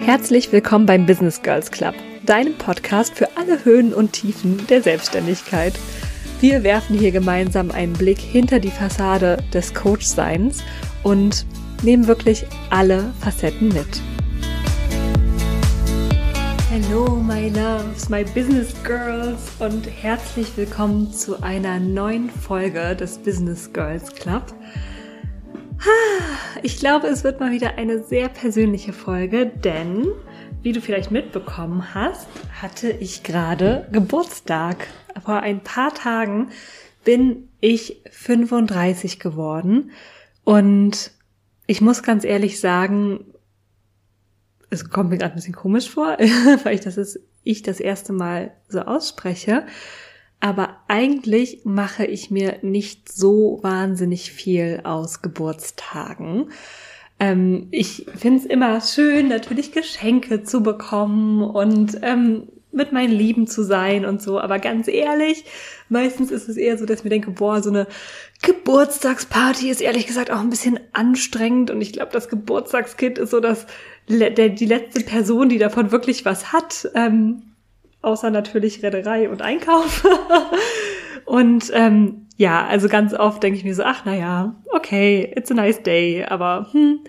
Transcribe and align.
Herzlich 0.00 0.52
willkommen 0.52 0.86
beim 0.86 1.06
Business 1.06 1.42
Girls 1.42 1.70
Club, 1.70 1.94
deinem 2.26 2.54
Podcast 2.54 3.14
für 3.14 3.28
alle 3.36 3.64
Höhen 3.64 3.92
und 3.94 4.12
Tiefen 4.12 4.66
der 4.68 4.82
Selbstständigkeit. 4.82 5.74
Wir 6.40 6.62
werfen 6.62 6.98
hier 6.98 7.12
gemeinsam 7.12 7.70
einen 7.70 7.94
Blick 7.94 8.18
hinter 8.18 8.58
die 8.58 8.70
Fassade 8.70 9.38
des 9.52 9.74
Coachseins 9.74 10.62
und 11.02 11.46
nehmen 11.82 12.06
wirklich 12.06 12.46
alle 12.70 13.12
Facetten 13.20 13.68
mit. 13.68 14.11
Hello, 16.74 17.16
my 17.16 17.50
loves, 17.50 18.08
my 18.08 18.24
business 18.24 18.72
girls 18.82 19.50
und 19.58 19.86
herzlich 19.86 20.56
willkommen 20.56 21.12
zu 21.12 21.42
einer 21.42 21.78
neuen 21.78 22.30
Folge 22.30 22.96
des 22.96 23.18
Business 23.18 23.70
Girls 23.74 24.10
Club. 24.14 24.54
Ich 26.62 26.78
glaube, 26.78 27.08
es 27.08 27.24
wird 27.24 27.40
mal 27.40 27.50
wieder 27.50 27.76
eine 27.76 28.02
sehr 28.02 28.30
persönliche 28.30 28.94
Folge, 28.94 29.48
denn, 29.48 30.08
wie 30.62 30.72
du 30.72 30.80
vielleicht 30.80 31.10
mitbekommen 31.10 31.94
hast, 31.94 32.26
hatte 32.62 32.90
ich 32.90 33.22
gerade 33.22 33.86
Geburtstag. 33.92 34.86
Vor 35.26 35.40
ein 35.40 35.60
paar 35.60 35.92
Tagen 35.92 36.52
bin 37.04 37.50
ich 37.60 38.00
35 38.10 39.20
geworden 39.20 39.90
und 40.44 41.10
ich 41.66 41.82
muss 41.82 42.02
ganz 42.02 42.24
ehrlich 42.24 42.60
sagen, 42.60 43.26
es 44.72 44.88
kommt 44.88 45.10
mir 45.10 45.18
gerade 45.18 45.34
ein 45.34 45.36
bisschen 45.36 45.54
komisch 45.54 45.88
vor, 45.88 46.16
weil 46.64 46.74
ich 46.74 46.80
das 46.80 46.96
ist, 46.96 47.20
ich 47.44 47.62
das 47.62 47.78
erste 47.78 48.12
Mal 48.12 48.52
so 48.68 48.80
ausspreche. 48.80 49.66
Aber 50.40 50.78
eigentlich 50.88 51.60
mache 51.64 52.04
ich 52.04 52.30
mir 52.30 52.58
nicht 52.62 53.12
so 53.12 53.60
wahnsinnig 53.62 54.32
viel 54.32 54.80
aus 54.82 55.22
Geburtstagen. 55.22 56.50
Ähm, 57.20 57.68
ich 57.70 58.06
finde 58.16 58.40
es 58.40 58.46
immer 58.46 58.80
schön, 58.80 59.28
natürlich 59.28 59.72
Geschenke 59.72 60.42
zu 60.42 60.62
bekommen 60.62 61.42
und 61.42 61.98
ähm, 62.02 62.48
mit 62.72 62.90
meinen 62.90 63.12
Lieben 63.12 63.46
zu 63.46 63.62
sein 63.62 64.04
und 64.04 64.22
so. 64.22 64.40
Aber 64.40 64.58
ganz 64.58 64.88
ehrlich, 64.88 65.44
meistens 65.88 66.30
ist 66.30 66.48
es 66.48 66.56
eher 66.56 66.78
so, 66.78 66.86
dass 66.86 67.00
ich 67.00 67.04
mir 67.04 67.10
denke, 67.10 67.30
boah, 67.30 67.62
so 67.62 67.70
eine 67.70 67.86
Geburtstagsparty 68.40 69.70
ist 69.70 69.82
ehrlich 69.82 70.06
gesagt 70.06 70.30
auch 70.30 70.40
ein 70.40 70.50
bisschen 70.50 70.80
anstrengend. 70.92 71.70
Und 71.70 71.82
ich 71.82 71.92
glaube, 71.92 72.10
das 72.12 72.28
Geburtstagskind 72.28 73.18
ist 73.18 73.30
so 73.30 73.40
das, 73.40 73.66
der, 74.08 74.48
die 74.48 74.66
letzte 74.66 75.02
Person, 75.04 75.48
die 75.48 75.58
davon 75.58 75.92
wirklich 75.92 76.24
was 76.24 76.52
hat. 76.52 76.88
Ähm, 76.94 77.42
außer 78.02 78.30
natürlich 78.30 78.82
Reederei 78.82 79.28
und 79.28 79.42
Einkauf. 79.42 80.04
und 81.24 81.70
ähm, 81.72 82.26
ja, 82.36 82.66
also 82.66 82.88
ganz 82.88 83.14
oft 83.14 83.42
denke 83.42 83.58
ich 83.58 83.64
mir 83.64 83.74
so, 83.74 83.84
ach 83.84 84.02
na 84.04 84.14
ja, 84.14 84.56
okay, 84.72 85.32
it's 85.36 85.50
a 85.50 85.54
nice 85.54 85.82
day, 85.82 86.24
aber 86.24 86.68
hm, 86.72 87.00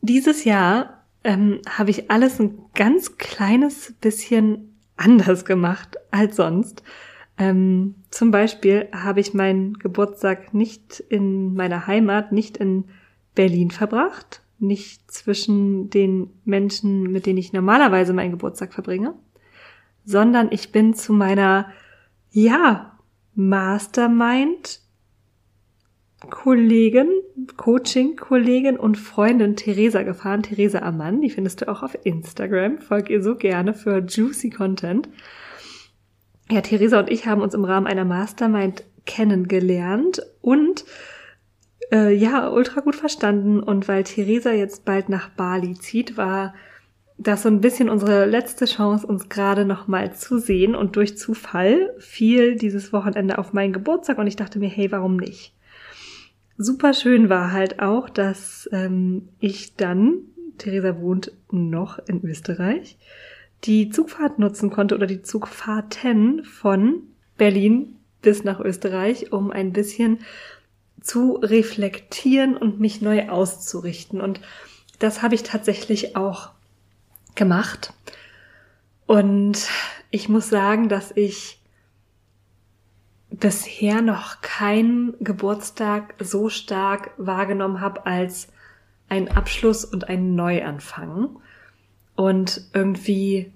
dieses 0.00 0.44
Jahr 0.44 1.04
ähm, 1.22 1.60
habe 1.68 1.90
ich 1.90 2.10
alles 2.10 2.40
ein 2.40 2.58
ganz 2.74 3.18
kleines 3.18 3.94
bisschen 4.00 4.76
anders 4.96 5.44
gemacht 5.44 5.96
als 6.10 6.36
sonst. 6.36 6.82
Ähm, 7.38 7.94
zum 8.10 8.30
Beispiel 8.30 8.88
habe 8.92 9.20
ich 9.20 9.34
meinen 9.34 9.74
Geburtstag 9.74 10.52
nicht 10.52 11.00
in 11.08 11.54
meiner 11.54 11.86
Heimat, 11.86 12.32
nicht 12.32 12.56
in 12.56 12.84
Berlin 13.34 13.70
verbracht, 13.70 14.42
nicht 14.60 15.10
zwischen 15.10 15.90
den 15.90 16.30
Menschen, 16.44 17.10
mit 17.10 17.26
denen 17.26 17.38
ich 17.38 17.52
normalerweise 17.52 18.12
meinen 18.12 18.32
Geburtstag 18.32 18.72
verbringe, 18.72 19.14
sondern 20.04 20.48
ich 20.50 20.72
bin 20.72 20.94
zu 20.94 21.12
meiner, 21.12 21.70
ja, 22.30 22.98
Mastermind 23.34 24.80
Kollegin, 26.28 27.10
Coaching-Kollegin 27.56 28.76
und 28.76 28.98
Freundin 28.98 29.56
Theresa 29.56 30.02
gefahren, 30.02 30.42
Theresa 30.42 30.80
Amann, 30.80 31.22
die 31.22 31.30
findest 31.30 31.62
du 31.62 31.68
auch 31.68 31.82
auf 31.82 31.96
Instagram, 32.04 32.78
folg 32.78 33.08
ihr 33.08 33.22
so 33.22 33.36
gerne 33.36 33.72
für 33.72 33.98
juicy 33.98 34.50
Content. 34.50 35.08
Ja, 36.50 36.60
Theresa 36.60 36.98
und 36.98 37.10
ich 37.10 37.26
haben 37.26 37.40
uns 37.40 37.54
im 37.54 37.64
Rahmen 37.64 37.86
einer 37.86 38.04
Mastermind 38.04 38.84
kennengelernt 39.06 40.20
und 40.42 40.84
äh, 41.92 42.14
ja, 42.14 42.48
ultra 42.48 42.80
gut 42.80 42.96
verstanden. 42.96 43.60
Und 43.60 43.88
weil 43.88 44.04
Theresa 44.04 44.52
jetzt 44.52 44.84
bald 44.84 45.08
nach 45.08 45.30
Bali 45.30 45.74
zieht, 45.74 46.16
war 46.16 46.54
das 47.18 47.42
so 47.42 47.48
ein 47.50 47.60
bisschen 47.60 47.90
unsere 47.90 48.24
letzte 48.24 48.64
Chance, 48.64 49.06
uns 49.06 49.28
gerade 49.28 49.64
noch 49.66 49.86
mal 49.86 50.14
zu 50.14 50.38
sehen. 50.38 50.74
Und 50.74 50.96
durch 50.96 51.18
Zufall 51.18 51.94
fiel 51.98 52.56
dieses 52.56 52.92
Wochenende 52.92 53.38
auf 53.38 53.52
meinen 53.52 53.72
Geburtstag 53.72 54.18
und 54.18 54.26
ich 54.26 54.36
dachte 54.36 54.58
mir, 54.58 54.70
hey, 54.70 54.90
warum 54.90 55.16
nicht? 55.16 55.54
Super 56.56 56.94
schön 56.94 57.28
war 57.28 57.52
halt 57.52 57.80
auch, 57.80 58.08
dass 58.08 58.68
ähm, 58.72 59.28
ich 59.38 59.76
dann, 59.76 60.18
Theresa 60.58 60.98
wohnt 61.00 61.32
noch 61.50 61.98
in 62.06 62.22
Österreich, 62.24 62.98
die 63.64 63.90
Zugfahrt 63.90 64.38
nutzen 64.38 64.70
konnte 64.70 64.94
oder 64.94 65.06
die 65.06 65.22
Zugfahrten 65.22 66.44
von 66.44 67.02
Berlin 67.36 67.96
bis 68.22 68.44
nach 68.44 68.60
Österreich, 68.60 69.32
um 69.32 69.50
ein 69.50 69.72
bisschen 69.72 70.18
zu 71.00 71.34
reflektieren 71.36 72.56
und 72.56 72.80
mich 72.80 73.00
neu 73.00 73.28
auszurichten. 73.28 74.20
Und 74.20 74.40
das 74.98 75.22
habe 75.22 75.34
ich 75.34 75.42
tatsächlich 75.42 76.16
auch 76.16 76.50
gemacht. 77.34 77.92
Und 79.06 79.68
ich 80.10 80.28
muss 80.28 80.48
sagen, 80.48 80.88
dass 80.88 81.10
ich 81.16 81.60
bisher 83.30 84.02
noch 84.02 84.40
keinen 84.40 85.14
Geburtstag 85.20 86.14
so 86.18 86.48
stark 86.48 87.12
wahrgenommen 87.16 87.80
habe 87.80 88.06
als 88.06 88.48
ein 89.08 89.28
Abschluss 89.28 89.84
und 89.84 90.08
ein 90.08 90.34
Neuanfang 90.34 91.40
und 92.16 92.68
irgendwie 92.72 93.52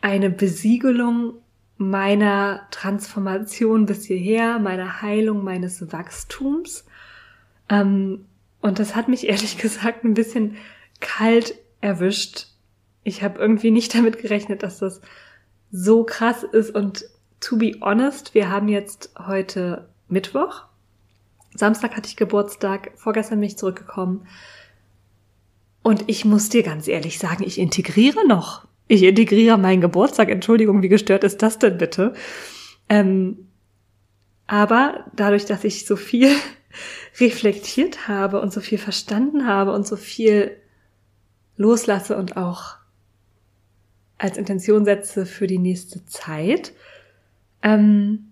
eine 0.00 0.30
Besiegelung 0.30 1.34
meiner 1.78 2.66
Transformation 2.70 3.86
bis 3.86 4.04
hierher, 4.04 4.58
meiner 4.58 5.02
Heilung, 5.02 5.44
meines 5.44 5.92
Wachstums. 5.92 6.84
Ähm, 7.68 8.26
und 8.60 8.78
das 8.78 8.96
hat 8.96 9.08
mich 9.08 9.26
ehrlich 9.28 9.58
gesagt 9.58 10.04
ein 10.04 10.14
bisschen 10.14 10.56
kalt 11.00 11.54
erwischt. 11.80 12.48
Ich 13.04 13.22
habe 13.22 13.38
irgendwie 13.38 13.70
nicht 13.70 13.94
damit 13.94 14.18
gerechnet, 14.18 14.62
dass 14.62 14.78
das 14.78 15.00
so 15.70 16.04
krass 16.04 16.42
ist. 16.42 16.74
Und 16.74 17.04
to 17.40 17.56
be 17.56 17.78
honest, 17.80 18.34
wir 18.34 18.50
haben 18.50 18.68
jetzt 18.68 19.10
heute 19.18 19.88
Mittwoch. 20.08 20.64
Samstag 21.54 21.96
hatte 21.96 22.08
ich 22.08 22.16
Geburtstag, 22.16 22.92
vorgestern 22.96 23.40
bin 23.40 23.48
ich 23.48 23.58
zurückgekommen. 23.58 24.26
Und 25.82 26.04
ich 26.08 26.24
muss 26.24 26.48
dir 26.48 26.62
ganz 26.62 26.88
ehrlich 26.88 27.18
sagen, 27.18 27.44
ich 27.44 27.58
integriere 27.58 28.26
noch. 28.26 28.66
Ich 28.88 29.02
integriere 29.02 29.58
meinen 29.58 29.80
Geburtstag. 29.80 30.28
Entschuldigung, 30.28 30.82
wie 30.82 30.88
gestört 30.88 31.24
ist 31.24 31.42
das 31.42 31.58
denn 31.58 31.78
bitte? 31.78 32.14
Ähm, 32.88 33.48
aber 34.46 35.06
dadurch, 35.14 35.44
dass 35.44 35.64
ich 35.64 35.86
so 35.86 35.96
viel 35.96 36.30
reflektiert 37.20 38.08
habe 38.08 38.40
und 38.40 38.52
so 38.52 38.60
viel 38.60 38.78
verstanden 38.78 39.46
habe 39.46 39.72
und 39.72 39.86
so 39.86 39.96
viel 39.96 40.56
loslasse 41.56 42.16
und 42.16 42.36
auch 42.36 42.76
als 44.18 44.36
Intention 44.36 44.84
setze 44.84 45.26
für 45.26 45.46
die 45.46 45.58
nächste 45.58 46.04
Zeit. 46.06 46.72
Ähm, 47.62 48.28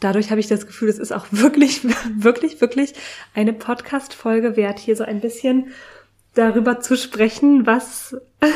dadurch 0.00 0.30
habe 0.30 0.40
ich 0.40 0.46
das 0.46 0.66
Gefühl, 0.66 0.88
es 0.88 0.98
ist 0.98 1.12
auch 1.12 1.26
wirklich, 1.30 1.82
wirklich, 2.16 2.60
wirklich 2.60 2.94
eine 3.34 3.52
Podcast-Folge 3.52 4.56
wert, 4.56 4.78
hier 4.78 4.96
so 4.96 5.04
ein 5.04 5.20
bisschen 5.20 5.72
darüber 6.34 6.80
zu 6.80 6.96
sprechen, 6.96 7.66
was, 7.66 8.16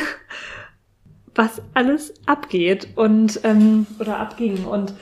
was 1.35 1.61
alles 1.73 2.13
abgeht 2.25 2.89
und 2.95 3.39
ähm, 3.43 3.87
oder 3.99 4.17
abging. 4.17 4.65
Und 4.65 4.93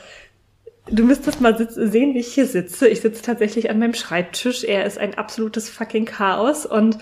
du 0.90 1.04
müsstest 1.04 1.42
mal 1.42 1.58
sehen, 1.58 2.14
wie 2.14 2.20
ich 2.20 2.34
hier 2.34 2.46
sitze. 2.46 2.88
Ich 2.88 3.02
sitze 3.02 3.22
tatsächlich 3.22 3.70
an 3.70 3.80
meinem 3.80 3.94
Schreibtisch. 3.94 4.64
Er 4.64 4.86
ist 4.86 4.98
ein 4.98 5.16
absolutes 5.16 5.70
fucking 5.70 6.06
Chaos 6.06 6.66
und 6.66 6.98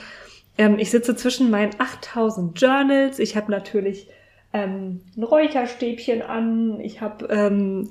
ähm, 0.57 0.79
ich 0.79 0.91
sitze 0.91 1.15
zwischen 1.15 1.49
meinen 1.49 1.71
8000 1.77 2.59
Journals. 2.59 3.19
Ich 3.19 3.35
habe 3.35 3.51
natürlich 3.51 4.09
ähm, 4.53 5.01
ein 5.15 5.23
Räucherstäbchen 5.23 6.21
an. 6.21 6.79
Ich 6.79 7.01
habe 7.01 7.27
ähm, 7.27 7.89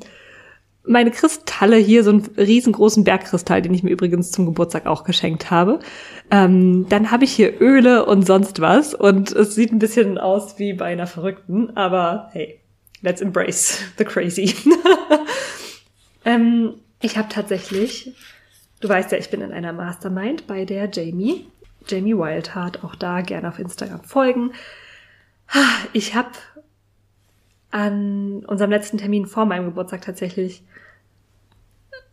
meine 0.88 1.10
Kristalle 1.10 1.76
hier, 1.76 2.02
so 2.02 2.10
einen 2.10 2.26
riesengroßen 2.36 3.04
Bergkristall, 3.04 3.62
den 3.62 3.74
ich 3.74 3.82
mir 3.82 3.90
übrigens 3.90 4.30
zum 4.30 4.46
Geburtstag 4.46 4.86
auch 4.86 5.04
geschenkt 5.04 5.50
habe. 5.50 5.80
Ähm, 6.30 6.86
dann 6.88 7.10
habe 7.10 7.24
ich 7.24 7.32
hier 7.32 7.60
Öle 7.60 8.06
und 8.06 8.26
sonst 8.26 8.60
was. 8.60 8.94
Und 8.94 9.32
es 9.32 9.54
sieht 9.54 9.72
ein 9.72 9.78
bisschen 9.78 10.18
aus 10.18 10.58
wie 10.58 10.72
bei 10.72 10.86
einer 10.86 11.06
Verrückten. 11.06 11.76
Aber 11.76 12.30
hey, 12.32 12.60
let's 13.02 13.20
embrace 13.20 13.80
the 13.98 14.04
crazy. 14.04 14.54
ähm, 16.24 16.74
ich 17.00 17.16
habe 17.16 17.28
tatsächlich, 17.28 18.14
du 18.80 18.88
weißt 18.88 19.12
ja, 19.12 19.18
ich 19.18 19.30
bin 19.30 19.40
in 19.40 19.52
einer 19.52 19.72
Mastermind 19.72 20.46
bei 20.46 20.64
der 20.64 20.90
Jamie. 20.90 21.46
Jamie 21.86 22.16
Wildheart, 22.16 22.84
auch 22.84 22.94
da 22.94 23.20
gerne 23.22 23.48
auf 23.48 23.58
Instagram 23.58 24.02
folgen. 24.04 24.52
Ich 25.92 26.14
habe 26.14 26.30
an 27.70 28.44
unserem 28.46 28.70
letzten 28.70 28.98
Termin 28.98 29.26
vor 29.26 29.44
meinem 29.44 29.66
Geburtstag 29.66 30.02
tatsächlich 30.02 30.62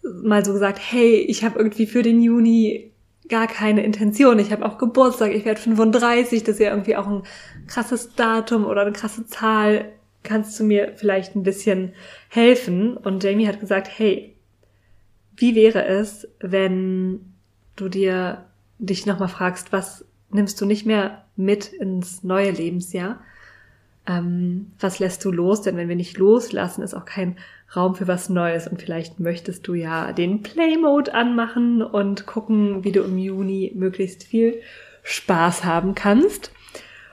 mal 0.03 0.43
so 0.45 0.53
gesagt, 0.53 0.79
hey, 0.79 1.15
ich 1.15 1.43
habe 1.43 1.57
irgendwie 1.57 1.87
für 1.87 2.03
den 2.03 2.21
Juni 2.21 2.91
gar 3.27 3.47
keine 3.47 3.83
Intention. 3.83 4.39
Ich 4.39 4.51
habe 4.51 4.65
auch 4.65 4.77
Geburtstag, 4.77 5.33
ich 5.33 5.45
werde 5.45 5.59
35, 5.59 6.43
das 6.43 6.55
ist 6.55 6.59
ja 6.59 6.71
irgendwie 6.71 6.95
auch 6.95 7.07
ein 7.07 7.23
krasses 7.67 8.13
Datum 8.15 8.65
oder 8.65 8.81
eine 8.81 8.93
krasse 8.93 9.25
Zahl. 9.25 9.91
Kannst 10.23 10.59
du 10.59 10.63
mir 10.63 10.93
vielleicht 10.95 11.35
ein 11.35 11.43
bisschen 11.43 11.93
helfen? 12.29 12.97
Und 12.97 13.23
Jamie 13.23 13.47
hat 13.47 13.59
gesagt, 13.59 13.89
hey, 13.97 14.35
wie 15.37 15.55
wäre 15.55 15.85
es, 15.85 16.27
wenn 16.39 17.33
du 17.75 17.89
dir 17.89 18.45
dich 18.79 19.05
nochmal 19.05 19.27
fragst, 19.27 19.71
was 19.71 20.05
nimmst 20.29 20.59
du 20.61 20.65
nicht 20.65 20.85
mehr 20.85 21.25
mit 21.35 21.67
ins 21.73 22.23
neue 22.23 22.51
Lebensjahr? 22.51 23.19
Ähm, 24.07 24.71
was 24.79 24.99
lässt 24.99 25.23
du 25.25 25.31
los? 25.31 25.61
Denn 25.61 25.77
wenn 25.77 25.89
wir 25.89 25.95
nicht 25.95 26.17
loslassen, 26.17 26.83
ist 26.83 26.93
auch 26.93 27.05
kein 27.05 27.37
Raum 27.75 27.95
für 27.95 28.07
was 28.07 28.29
Neues. 28.29 28.67
Und 28.67 28.81
vielleicht 28.81 29.19
möchtest 29.19 29.67
du 29.67 29.73
ja 29.73 30.13
den 30.13 30.43
Play-Mode 30.43 31.13
anmachen 31.13 31.81
und 31.81 32.25
gucken, 32.25 32.83
wie 32.83 32.91
du 32.91 33.01
im 33.01 33.17
Juni 33.17 33.71
möglichst 33.75 34.23
viel 34.23 34.61
Spaß 35.03 35.63
haben 35.63 35.95
kannst. 35.95 36.51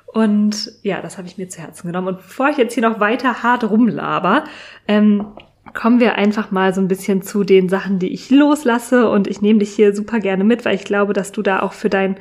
Und 0.06 0.73
ja, 0.83 1.00
das 1.00 1.17
habe 1.17 1.27
ich 1.27 1.39
mir 1.39 1.49
zu 1.49 1.61
Herzen 1.61 1.87
genommen. 1.87 2.09
Und 2.09 2.19
bevor 2.19 2.50
ich 2.50 2.59
jetzt 2.59 2.75
hier 2.75 2.89
noch 2.89 3.00
weiter 3.00 3.43
hart 3.43 3.65
rumlaber, 3.65 4.44
ähm, 4.87 5.27
kommen 5.73 6.00
wir 6.00 6.17
einfach 6.17 6.50
mal 6.50 6.75
so 6.75 6.83
ein 6.83 6.89
bisschen 6.89 7.23
zu 7.23 7.44
den 7.44 7.71
Sachen, 7.71 7.99
die 7.99 8.12
ich 8.12 8.31
loslasse. 8.31 9.09
Und 9.09 9.27
ich 9.27 9.41
nehme 9.41 9.61
dich 9.61 9.73
hier 9.73 9.94
super 9.94 10.21
gerne 10.21 10.44
mit, 10.44 10.67
weil 10.67 10.75
ich 10.75 10.85
glaube, 10.85 11.15
dass 11.15 11.33
du 11.33 11.41
da 11.41 11.61
auch 11.61 11.73
für 11.73 11.89
dein 11.89 12.17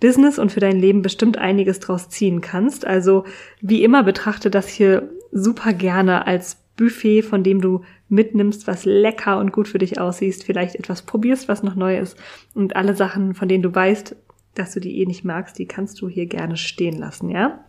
Business 0.00 0.38
und 0.38 0.52
für 0.52 0.60
dein 0.60 0.78
Leben 0.78 1.02
bestimmt 1.02 1.38
einiges 1.38 1.80
draus 1.80 2.08
ziehen 2.08 2.40
kannst. 2.40 2.86
Also 2.86 3.24
wie 3.60 3.82
immer 3.82 4.02
betrachte 4.02 4.50
das 4.50 4.68
hier 4.68 5.10
super 5.32 5.72
gerne 5.72 6.26
als 6.26 6.58
Buffet, 6.76 7.22
von 7.22 7.42
dem 7.42 7.60
du 7.60 7.82
mitnimmst, 8.08 8.66
was 8.66 8.84
lecker 8.84 9.38
und 9.38 9.52
gut 9.52 9.66
für 9.66 9.78
dich 9.78 9.98
aussieht, 9.98 10.44
vielleicht 10.44 10.76
etwas 10.76 11.02
probierst, 11.02 11.48
was 11.48 11.62
noch 11.62 11.74
neu 11.74 11.98
ist 11.98 12.18
und 12.54 12.76
alle 12.76 12.94
Sachen, 12.94 13.34
von 13.34 13.48
denen 13.48 13.62
du 13.62 13.74
weißt, 13.74 14.14
dass 14.54 14.72
du 14.72 14.80
die 14.80 15.00
eh 15.00 15.06
nicht 15.06 15.24
magst, 15.24 15.58
die 15.58 15.66
kannst 15.66 16.00
du 16.00 16.08
hier 16.08 16.26
gerne 16.26 16.56
stehen 16.56 16.98
lassen, 16.98 17.30
ja? 17.30 17.64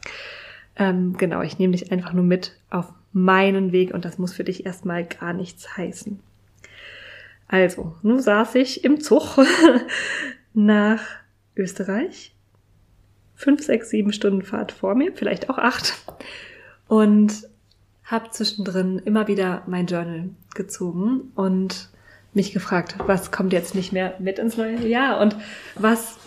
Ähm, 0.76 1.16
genau, 1.18 1.42
ich 1.42 1.58
nehme 1.58 1.74
dich 1.74 1.92
einfach 1.92 2.14
nur 2.14 2.24
mit 2.24 2.56
auf 2.70 2.94
meinen 3.14 3.72
Weg 3.72 3.94
und 3.94 4.06
das 4.06 4.18
muss 4.20 4.34
für 4.34 4.44
dich 4.44 4.66
erstmal 4.66 5.06
gar 5.06 5.34
nichts 5.34 5.76
heißen. 5.76 6.20
Also, 7.48 7.96
nun 8.04 8.20
saß 8.20 8.56
ich 8.56 8.84
im 8.84 9.00
Zug 9.00 9.38
nach 10.54 11.02
Österreich. 11.58 12.36
Fünf, 13.36 13.64
sechs, 13.64 13.90
sieben 13.90 14.14
Stunden 14.14 14.42
Fahrt 14.42 14.72
vor 14.72 14.96
mir, 14.96 15.14
vielleicht 15.14 15.50
auch 15.50 15.58
acht. 15.58 15.94
Und 16.88 17.48
habe 18.04 18.32
zwischendrin 18.32 19.00
immer 19.04 19.28
wieder 19.28 19.64
mein 19.68 19.86
Journal 19.86 20.30
gezogen 20.56 21.32
und 21.36 21.90
mich 22.34 22.54
gefragt, 22.54 22.96
was 23.06 23.32
kommt 23.32 23.52
jetzt 23.52 23.76
nicht 23.76 23.92
mehr 23.92 24.16
mit 24.20 24.40
ins 24.40 24.58
neue 24.58 24.88
Jahr 24.88 25.20
und 25.20 25.36
was 25.76 26.18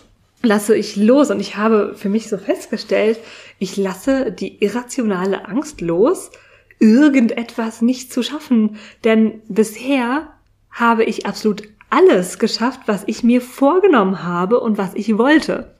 lasse 0.42 0.76
ich 0.76 0.96
los? 0.96 1.30
Und 1.30 1.40
ich 1.40 1.56
habe 1.56 1.94
für 1.96 2.08
mich 2.08 2.28
so 2.28 2.36
festgestellt, 2.36 3.18
ich 3.58 3.76
lasse 3.76 4.32
die 4.32 4.62
irrationale 4.62 5.48
Angst 5.48 5.80
los, 5.80 6.30
irgendetwas 6.78 7.82
nicht 7.82 8.12
zu 8.12 8.22
schaffen. 8.22 8.76
Denn 9.04 9.40
bisher 9.48 10.28
habe 10.70 11.04
ich 11.04 11.26
absolut 11.26 11.62
alles 11.90 12.38
geschafft, 12.38 12.80
was 12.86 13.04
ich 13.06 13.22
mir 13.22 13.40
vorgenommen 13.40 14.22
habe 14.22 14.60
und 14.60 14.78
was 14.78 14.94
ich 14.94 15.18
wollte. 15.18 15.74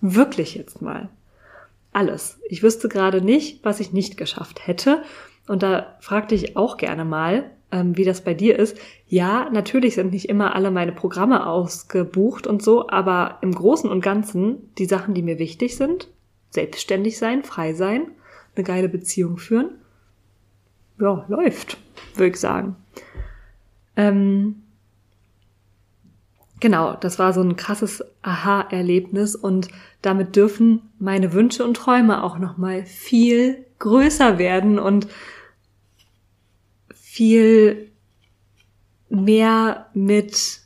Wirklich 0.00 0.54
jetzt 0.54 0.82
mal. 0.82 1.08
Alles. 1.92 2.38
Ich 2.48 2.62
wüsste 2.62 2.88
gerade 2.88 3.20
nicht, 3.20 3.64
was 3.64 3.80
ich 3.80 3.92
nicht 3.92 4.16
geschafft 4.16 4.66
hätte. 4.66 5.02
Und 5.46 5.62
da 5.62 5.96
fragte 6.00 6.34
ich 6.34 6.56
auch 6.56 6.76
gerne 6.76 7.04
mal, 7.04 7.50
ähm, 7.72 7.96
wie 7.96 8.04
das 8.04 8.22
bei 8.22 8.34
dir 8.34 8.58
ist. 8.58 8.78
Ja, 9.08 9.48
natürlich 9.50 9.96
sind 9.96 10.12
nicht 10.12 10.28
immer 10.28 10.54
alle 10.54 10.70
meine 10.70 10.92
Programme 10.92 11.46
ausgebucht 11.46 12.46
und 12.46 12.62
so, 12.62 12.88
aber 12.88 13.38
im 13.42 13.52
Großen 13.52 13.90
und 13.90 14.00
Ganzen 14.00 14.72
die 14.78 14.86
Sachen, 14.86 15.14
die 15.14 15.22
mir 15.22 15.38
wichtig 15.38 15.76
sind, 15.76 16.08
selbstständig 16.50 17.18
sein, 17.18 17.42
frei 17.42 17.74
sein, 17.74 18.08
eine 18.54 18.64
geile 18.64 18.88
Beziehung 18.88 19.36
führen, 19.38 19.70
ja, 21.00 21.24
läuft, 21.28 21.78
würde 22.14 22.30
ich 22.30 22.36
sagen. 22.36 22.76
Ähm, 23.96 24.62
Genau, 26.60 26.94
das 27.00 27.18
war 27.18 27.32
so 27.32 27.40
ein 27.40 27.56
krasses 27.56 28.04
Aha-Erlebnis 28.20 29.34
und 29.34 29.68
damit 30.02 30.36
dürfen 30.36 30.82
meine 30.98 31.32
Wünsche 31.32 31.64
und 31.64 31.74
Träume 31.74 32.22
auch 32.22 32.38
noch 32.38 32.58
mal 32.58 32.84
viel 32.84 33.64
größer 33.78 34.38
werden 34.38 34.78
und 34.78 35.08
viel 36.94 37.90
mehr 39.08 39.86
mit 39.94 40.60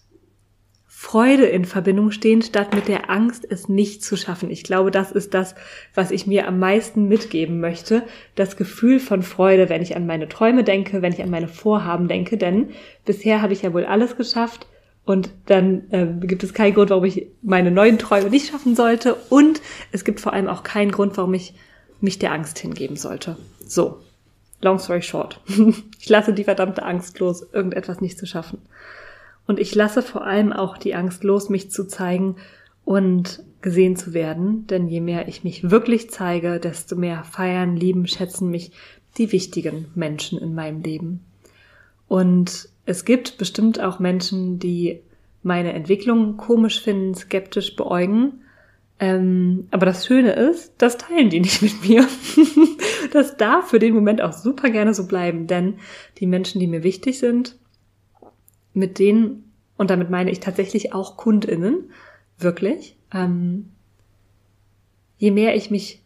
Freude 0.87 1.45
in 1.45 1.65
Verbindung 1.65 2.11
stehen, 2.11 2.43
statt 2.43 2.75
mit 2.75 2.89
der 2.89 3.11
Angst, 3.11 3.47
es 3.49 3.69
nicht 3.69 4.03
zu 4.03 4.17
schaffen. 4.17 4.51
Ich 4.51 4.65
glaube, 4.65 4.91
das 4.91 5.13
ist 5.13 5.35
das, 5.35 5.55
was 5.95 6.11
ich 6.11 6.27
mir 6.27 6.49
am 6.49 6.59
meisten 6.59 7.09
mitgeben 7.09 7.61
möchte. 7.61 8.03
Das 8.35 8.57
Gefühl 8.57 8.99
von 8.99 9.23
Freude, 9.23 9.69
wenn 9.69 9.83
ich 9.83 9.97
an 9.97 10.07
meine 10.07 10.29
Träume 10.29 10.65
denke, 10.65 11.03
wenn 11.03 11.13
ich 11.13 11.23
an 11.23 11.31
meine 11.31 11.47
Vorhaben 11.49 12.09
denke. 12.09 12.37
Denn 12.39 12.71
bisher 13.05 13.43
habe 13.43 13.53
ich 13.53 13.63
ja 13.63 13.73
wohl 13.73 13.85
alles 13.85 14.17
geschafft, 14.17 14.67
und 15.05 15.31
dann 15.47 15.91
äh, 15.91 16.07
gibt 16.27 16.43
es 16.45 16.55
keinen 16.55 16.75
Grund, 16.75 16.91
warum 16.91 17.05
ich 17.05 17.27
meine 17.43 17.71
neuen 17.71 17.99
Träume 17.99 18.31
nicht 18.31 18.51
schaffen 18.51 18.75
sollte. 18.75 19.15
Und 19.29 19.61
es 19.93 20.05
gibt 20.05 20.21
vor 20.21 20.33
allem 20.33 20.49
auch 20.49 20.63
keinen 20.63 20.93
Grund, 20.93 21.17
warum 21.17 21.35
ich 21.35 21.55
mich 22.01 22.19
der 22.19 22.33
Angst 22.33 22.59
hingeben 22.59 22.97
sollte. 22.97 23.37
So, 23.67 23.99
long 24.63 24.79
story 24.79 25.03
short. 25.03 25.41
ich 25.99 26.09
lasse 26.09 26.33
die 26.33 26.45
verdammte 26.45 26.83
Angst 26.83 27.19
los, 27.19 27.47
irgendetwas 27.53 28.01
nicht 28.01 28.19
zu 28.19 28.27
schaffen. 28.27 28.59
Und 29.47 29.61
ich 29.61 29.75
lasse 29.75 30.01
vor 30.01 30.25
allem 30.25 30.55
auch 30.55 30.79
die 30.79 30.95
Angst 30.95 31.23
los, 31.23 31.51
mich 31.51 31.71
zu 31.71 31.87
zeigen 31.87 32.37
und 32.87 33.43
gesehen 33.61 33.97
zu 33.97 34.15
werden. 34.15 34.67
Denn 34.69 34.89
je 34.89 35.03
mehr 35.03 35.29
ich 35.29 35.45
mich 35.45 35.71
wirklich 35.71 36.11
zeige, 36.11 36.59
desto 36.59 36.97
mehr 36.97 37.25
feiern, 37.25 37.77
lieben, 37.77 38.07
schätzen 38.07 38.51
mich 38.51 38.73
die 39.19 39.33
wichtigen 39.33 39.89
Menschen 39.95 40.39
in 40.39 40.55
meinem 40.55 40.81
Leben. 40.81 41.21
Und 42.09 42.69
es 42.87 43.05
gibt 43.05 43.39
bestimmt 43.39 43.81
auch 43.81 43.99
Menschen, 43.99 44.59
die 44.59 45.01
meine 45.43 45.73
Entwicklung 45.73 46.37
komisch 46.37 46.81
finden, 46.81 47.15
skeptisch 47.15 47.77
beäugen. 47.77 48.41
Ähm, 48.99 49.67
aber 49.71 49.87
das 49.87 50.07
Schöne 50.07 50.33
ist, 50.33 50.73
das 50.79 50.99
teilen 50.99 51.31
die 51.31 51.41
nicht 51.41 51.63
mit 51.63 51.89
mir. 51.89 52.07
das 53.13 53.37
darf 53.37 53.71
für 53.71 53.79
den 53.79 53.95
Moment 53.95 54.21
auch 54.23 54.33
super 54.33 54.71
gerne 54.71 54.95
so 54.95 55.07
bleiben, 55.07 55.47
denn 55.47 55.79
die 56.19 56.27
Menschen, 56.27 56.61
die 56.61 56.67
mir 56.67 56.83
wichtig 56.83 57.19
sind, 57.19 57.59
mit 58.73 58.99
denen, 58.99 59.53
und 59.77 59.91
damit 59.91 60.11
meine 60.11 60.31
ich 60.31 60.41
tatsächlich 60.41 60.93
auch 60.93 61.17
KundInnen, 61.17 61.91
wirklich, 62.39 62.97
ähm, 63.13 63.71
je 65.19 65.31
mehr 65.31 65.57
ich 65.57 65.71
mich 65.71 66.03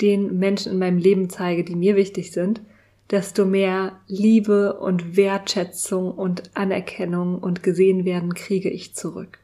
den 0.00 0.38
Menschen 0.38 0.72
in 0.72 0.78
meinem 0.78 0.98
Leben 0.98 1.28
zeige, 1.28 1.64
die 1.64 1.76
mir 1.76 1.96
wichtig 1.96 2.32
sind, 2.32 2.62
desto 3.10 3.44
mehr 3.44 3.92
Liebe 4.06 4.74
und 4.74 5.16
Wertschätzung 5.16 6.12
und 6.12 6.50
Anerkennung 6.54 7.38
und 7.38 7.62
gesehen 7.62 8.04
werden 8.04 8.34
kriege 8.34 8.70
ich 8.70 8.94
zurück. 8.94 9.38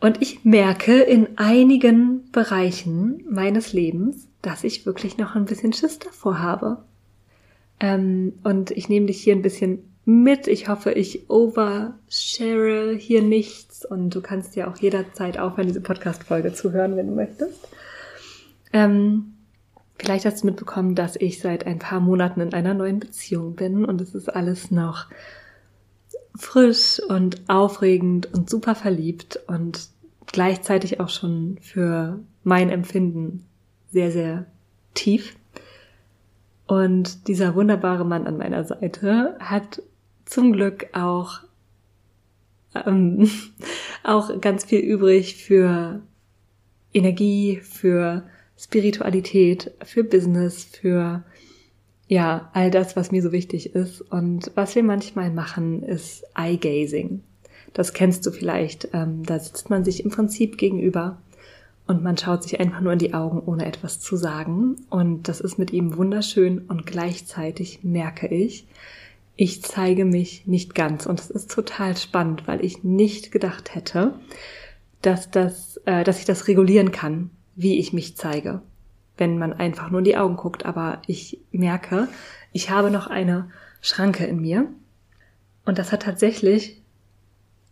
Und 0.00 0.20
ich 0.20 0.44
merke 0.44 1.00
in 1.00 1.38
einigen 1.38 2.30
Bereichen 2.30 3.24
meines 3.30 3.72
Lebens, 3.72 4.28
dass 4.42 4.64
ich 4.64 4.84
wirklich 4.84 5.16
noch 5.16 5.34
ein 5.34 5.46
bisschen 5.46 5.72
Schiss 5.72 5.98
davor 5.98 6.40
habe. 6.40 6.84
Ähm, 7.80 8.34
und 8.42 8.70
ich 8.70 8.90
nehme 8.90 9.06
dich 9.06 9.22
hier 9.22 9.34
ein 9.34 9.40
bisschen 9.40 9.78
mit. 10.04 10.46
Ich 10.46 10.68
hoffe, 10.68 10.92
ich 10.92 11.30
overshare 11.30 12.94
hier 12.94 13.22
nichts 13.22 13.86
und 13.86 14.14
du 14.14 14.20
kannst 14.20 14.56
ja 14.56 14.70
auch 14.70 14.76
jederzeit 14.76 15.38
aufhören, 15.38 15.68
diese 15.68 15.80
Podcast-Folge 15.80 16.52
zu 16.52 16.72
hören, 16.72 16.96
wenn 16.96 17.06
du 17.06 17.14
möchtest. 17.14 17.66
Ähm, 18.74 19.33
Vielleicht 19.98 20.24
hast 20.24 20.42
du 20.42 20.46
mitbekommen, 20.46 20.94
dass 20.94 21.16
ich 21.16 21.40
seit 21.40 21.66
ein 21.66 21.78
paar 21.78 22.00
Monaten 22.00 22.40
in 22.40 22.52
einer 22.52 22.74
neuen 22.74 22.98
Beziehung 22.98 23.54
bin 23.54 23.84
und 23.84 24.00
es 24.00 24.14
ist 24.14 24.28
alles 24.28 24.70
noch 24.70 25.06
frisch 26.36 27.00
und 27.08 27.42
aufregend 27.48 28.32
und 28.34 28.50
super 28.50 28.74
verliebt 28.74 29.38
und 29.46 29.88
gleichzeitig 30.26 31.00
auch 31.00 31.08
schon 31.08 31.58
für 31.60 32.18
mein 32.42 32.70
Empfinden 32.70 33.46
sehr, 33.92 34.10
sehr 34.10 34.46
tief. 34.94 35.36
Und 36.66 37.28
dieser 37.28 37.54
wunderbare 37.54 38.04
Mann 38.04 38.26
an 38.26 38.38
meiner 38.38 38.64
Seite 38.64 39.36
hat 39.38 39.82
zum 40.24 40.52
Glück 40.52 40.88
auch, 40.92 41.40
ähm, 42.74 43.30
auch 44.02 44.40
ganz 44.40 44.64
viel 44.64 44.80
übrig 44.80 45.36
für 45.36 46.00
Energie, 46.92 47.60
für 47.62 48.24
Spiritualität, 48.56 49.72
für 49.84 50.04
Business, 50.04 50.64
für 50.64 51.24
ja, 52.06 52.50
all 52.52 52.70
das, 52.70 52.96
was 52.96 53.10
mir 53.10 53.22
so 53.22 53.32
wichtig 53.32 53.74
ist. 53.74 54.00
Und 54.00 54.50
was 54.54 54.74
wir 54.74 54.82
manchmal 54.82 55.30
machen, 55.30 55.82
ist 55.82 56.24
Eye-Gazing. 56.36 57.22
Das 57.72 57.92
kennst 57.92 58.24
du 58.26 58.30
vielleicht. 58.30 58.88
Ähm, 58.92 59.24
da 59.24 59.38
sitzt 59.38 59.70
man 59.70 59.84
sich 59.84 60.04
im 60.04 60.10
Prinzip 60.10 60.58
gegenüber 60.58 61.18
und 61.86 62.02
man 62.02 62.16
schaut 62.16 62.42
sich 62.42 62.60
einfach 62.60 62.80
nur 62.80 62.92
in 62.92 62.98
die 62.98 63.14
Augen, 63.14 63.40
ohne 63.40 63.66
etwas 63.66 64.00
zu 64.00 64.16
sagen. 64.16 64.76
Und 64.90 65.28
das 65.28 65.40
ist 65.40 65.58
mit 65.58 65.72
ihm 65.72 65.96
wunderschön 65.96 66.60
und 66.68 66.86
gleichzeitig 66.86 67.80
merke 67.82 68.28
ich, 68.28 68.66
ich 69.36 69.62
zeige 69.62 70.04
mich 70.04 70.46
nicht 70.46 70.74
ganz. 70.74 71.06
Und 71.06 71.20
es 71.20 71.30
ist 71.30 71.50
total 71.50 71.96
spannend, 71.96 72.46
weil 72.46 72.64
ich 72.64 72.84
nicht 72.84 73.32
gedacht 73.32 73.74
hätte, 73.74 74.14
dass 75.02 75.30
das, 75.30 75.78
äh, 75.84 76.04
dass 76.04 76.20
ich 76.20 76.24
das 76.24 76.46
regulieren 76.48 76.92
kann, 76.92 77.30
wie 77.56 77.78
ich 77.78 77.92
mich 77.92 78.16
zeige, 78.16 78.62
wenn 79.16 79.38
man 79.38 79.52
einfach 79.52 79.90
nur 79.90 80.00
in 80.00 80.04
die 80.04 80.16
Augen 80.16 80.36
guckt. 80.36 80.64
Aber 80.66 81.02
ich 81.06 81.40
merke, 81.52 82.08
ich 82.52 82.70
habe 82.70 82.90
noch 82.90 83.06
eine 83.06 83.50
Schranke 83.80 84.24
in 84.24 84.40
mir. 84.40 84.68
Und 85.64 85.78
das 85.78 85.92
hat 85.92 86.02
tatsächlich 86.02 86.82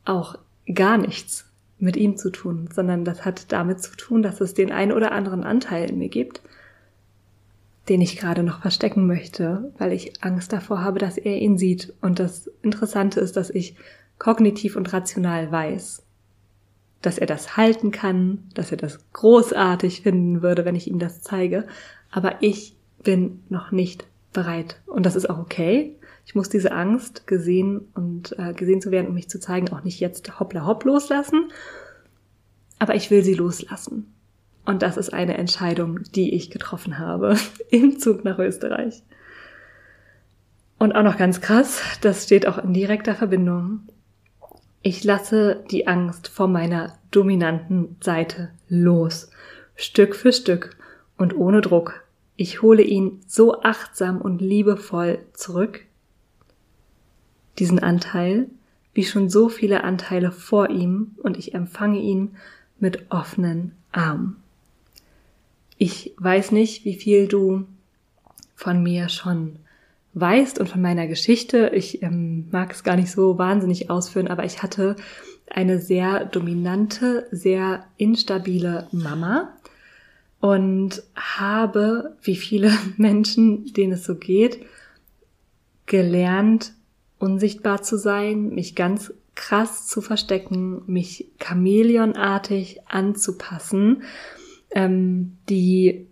auch 0.05 0.37
gar 0.73 0.99
nichts 0.99 1.47
mit 1.79 1.97
ihm 1.97 2.17
zu 2.17 2.31
tun, 2.31 2.69
sondern 2.73 3.05
das 3.05 3.25
hat 3.25 3.51
damit 3.51 3.83
zu 3.83 3.97
tun, 3.97 4.23
dass 4.23 4.41
es 4.41 4.55
den 4.55 4.71
einen 4.71 4.93
oder 4.93 5.13
anderen 5.13 5.43
Anteil 5.43 5.91
in 5.91 5.99
mir 5.99 6.09
gibt, 6.09 6.41
den 7.89 8.01
ich 8.01 8.17
gerade 8.17 8.45
noch 8.45 8.61
verstecken 8.61 9.07
möchte, 9.07 9.73
weil 9.79 9.93
ich 9.93 10.23
Angst 10.23 10.53
davor 10.53 10.83
habe, 10.83 11.01
dass 11.01 11.19
er 11.19 11.39
ihn 11.39 11.59
sieht. 11.59 11.93
Und 12.01 12.21
das 12.21 12.47
Interessante 12.63 13.19
ist, 13.21 13.37
dass 13.37 13.51
ich 13.51 13.75
kognitiv 14.19 14.77
und 14.77 14.93
rational 14.93 15.51
weiß, 15.51 16.05
dass 17.03 17.19
er 17.19 17.27
das 17.27 17.57
halten 17.57 17.91
kann, 17.91 18.45
dass 18.55 18.71
er 18.71 18.77
das 18.77 18.99
großartig 19.13 20.03
finden 20.03 20.43
würde, 20.43 20.65
wenn 20.65 20.77
ich 20.77 20.89
ihm 20.89 20.99
das 20.99 21.21
zeige. 21.21 21.67
Aber 22.11 22.37
ich 22.41 22.77
bin 23.03 23.43
noch 23.49 23.73
nicht 23.73 24.07
bereit. 24.33 24.81
Und 24.87 25.05
das 25.05 25.17
ist 25.17 25.29
auch 25.29 25.39
okay. 25.39 25.97
Ich 26.25 26.35
muss 26.35 26.49
diese 26.49 26.73
Angst, 26.73 27.27
gesehen 27.27 27.89
und 27.95 28.39
äh, 28.39 28.53
gesehen 28.53 28.81
zu 28.81 28.91
werden, 28.91 29.09
um 29.09 29.15
mich 29.15 29.29
zu 29.29 29.41
zeigen, 29.41 29.71
auch 29.71 29.83
nicht 29.83 30.01
jetzt 30.01 30.39
hoppla 30.39 30.65
hopp 30.67 30.85
loslassen. 30.85 31.51
Aber 32.79 32.95
ich 32.95 33.11
will 33.11 33.23
sie 33.23 33.35
loslassen. 33.35 34.13
Und 34.65 34.83
das 34.83 34.97
ist 34.97 35.13
eine 35.13 35.37
Entscheidung, 35.37 36.01
die 36.15 36.35
ich 36.35 36.51
getroffen 36.51 36.99
habe 36.99 37.37
im 37.71 37.99
Zug 37.99 38.25
nach 38.25 38.39
Österreich. 38.39 39.03
Und 40.79 40.93
auch 40.93 41.03
noch 41.03 41.17
ganz 41.17 41.41
krass, 41.41 41.81
das 42.01 42.25
steht 42.25 42.47
auch 42.47 42.59
in 42.59 42.73
direkter 42.73 43.15
Verbindung. 43.15 43.83
Ich 44.85 45.05
lasse 45.05 45.65
die 45.71 45.87
Angst 45.87 46.27
vor 46.27 46.49
meiner 46.49 46.99
dominanten 47.13 47.97
Seite 48.01 48.51
los, 48.69 49.31
Stück 49.77 50.17
für 50.17 50.33
Stück 50.33 50.77
und 51.17 51.37
ohne 51.37 51.61
Druck. 51.61 52.05
Ich 52.35 52.63
hole 52.63 52.83
ihn 52.83 53.21
so 53.29 53.63
achtsam 53.63 54.21
und 54.21 54.41
liebevoll 54.41 55.25
zurück, 55.35 55.85
diesen 57.61 57.79
Anteil, 57.79 58.49
wie 58.93 59.05
schon 59.05 59.31
so 59.31 59.49
viele 59.49 59.85
Anteile 59.85 60.33
vor 60.33 60.69
ihm, 60.71 61.13
und 61.23 61.39
ich 61.39 61.55
empfange 61.55 62.01
ihn 62.01 62.37
mit 62.81 63.11
offenen 63.11 63.77
Armen. 63.93 64.43
Ich 65.79 66.13
weiß 66.19 66.51
nicht, 66.51 66.85
wie 66.85 66.95
viel 66.95 67.29
du 67.29 67.67
von 68.57 68.83
mir 68.83 69.09
schon 69.09 69.59
weißt 70.15 70.59
und 70.59 70.69
von 70.69 70.81
meiner 70.81 71.07
Geschichte. 71.07 71.71
Ich 71.75 72.03
ähm, 72.03 72.49
mag 72.51 72.73
es 72.73 72.85
gar 72.85 72.97
nicht 72.97 73.11
so 73.11 73.39
wahnsinnig 73.39 73.91
ausführen, 73.91 74.29
aber 74.29 74.45
ich 74.45 74.63
hatte 74.63 74.97
eine 75.51 75.79
sehr 75.79 76.25
dominante, 76.25 77.27
sehr 77.31 77.85
instabile 77.97 78.89
Mama 78.93 79.57
und 80.41 81.03
habe, 81.15 82.17
wie 82.23 82.37
viele 82.37 82.73
Menschen, 82.97 83.73
denen 83.73 83.93
es 83.93 84.05
so 84.05 84.17
geht, 84.17 84.59
gelernt, 85.87 86.73
unsichtbar 87.19 87.83
zu 87.83 87.97
sein, 87.97 88.51
mich 88.51 88.75
ganz 88.75 89.13
krass 89.35 89.87
zu 89.87 90.03
verstecken, 90.03 90.83
mich 90.87 91.29
chameleonartig 91.39 92.81
anzupassen, 92.87 94.03
ähm, 94.73 95.39
die 95.49 96.07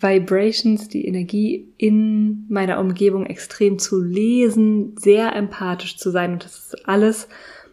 Vibrations, 0.00 0.88
die 0.88 1.06
Energie 1.06 1.68
in 1.76 2.46
meiner 2.48 2.78
Umgebung 2.78 3.26
extrem 3.26 3.78
zu 3.78 4.00
lesen, 4.00 4.96
sehr 4.98 5.34
empathisch 5.34 5.96
zu 5.96 6.10
sein 6.10 6.34
und 6.34 6.44
das 6.44 6.58
ist 6.58 6.88
alles, 6.88 7.28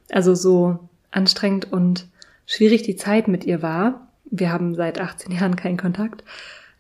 also 0.09 0.33
so 0.35 0.79
anstrengend 1.11 1.71
und 1.71 2.07
schwierig 2.45 2.83
die 2.83 2.95
Zeit 2.95 3.27
mit 3.27 3.45
ihr 3.45 3.61
war. 3.61 4.11
Wir 4.25 4.51
haben 4.51 4.75
seit 4.75 4.99
18 4.99 5.31
Jahren 5.31 5.55
keinen 5.55 5.77
Kontakt. 5.77 6.23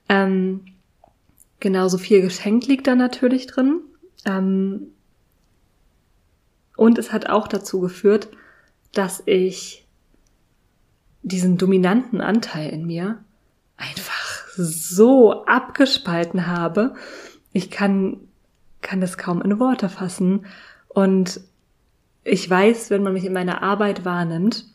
Ähm, 0.09 0.61
genauso 1.59 1.97
viel 1.97 2.21
Geschenk 2.21 2.67
liegt 2.67 2.87
da 2.87 2.95
natürlich 2.95 3.47
drin. 3.47 3.81
Ähm, 4.25 4.87
und 6.75 6.97
es 6.97 7.13
hat 7.13 7.29
auch 7.29 7.47
dazu 7.47 7.79
geführt, 7.79 8.29
dass 8.93 9.23
ich 9.25 9.85
diesen 11.23 11.57
dominanten 11.57 12.21
Anteil 12.21 12.69
in 12.69 12.85
mir 12.85 13.23
einfach 13.77 14.24
so 14.55 15.45
abgespalten 15.45 16.47
habe. 16.47 16.95
Ich 17.53 17.71
kann, 17.71 18.17
kann 18.81 19.01
das 19.01 19.17
kaum 19.17 19.41
in 19.41 19.59
Worte 19.59 19.89
fassen. 19.89 20.45
Und 20.87 21.41
ich 22.23 22.49
weiß, 22.49 22.89
wenn 22.89 23.03
man 23.03 23.13
mich 23.13 23.25
in 23.25 23.33
meiner 23.33 23.61
Arbeit 23.61 24.05
wahrnimmt, 24.05 24.65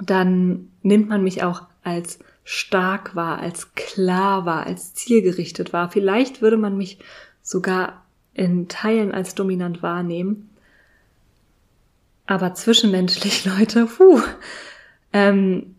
dann 0.00 0.70
nimmt 0.82 1.08
man 1.08 1.22
mich 1.22 1.42
auch 1.42 1.62
als 1.82 2.18
stark 2.44 3.14
wahr, 3.14 3.40
als 3.40 3.74
klar 3.74 4.46
wahr, 4.46 4.66
als 4.66 4.94
zielgerichtet 4.94 5.72
wahr. 5.72 5.90
Vielleicht 5.90 6.40
würde 6.40 6.56
man 6.56 6.76
mich 6.76 6.98
sogar 7.42 8.04
in 8.32 8.68
Teilen 8.68 9.12
als 9.12 9.34
dominant 9.34 9.82
wahrnehmen. 9.82 10.48
Aber 12.26 12.54
zwischenmenschlich, 12.54 13.44
Leute, 13.58 13.86
puh, 13.86 14.20
ähm, 15.12 15.74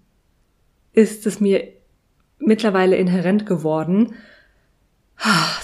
ist 0.94 1.26
es 1.26 1.40
mir 1.40 1.79
mittlerweile 2.40 2.96
inhärent 2.96 3.46
geworden, 3.46 4.16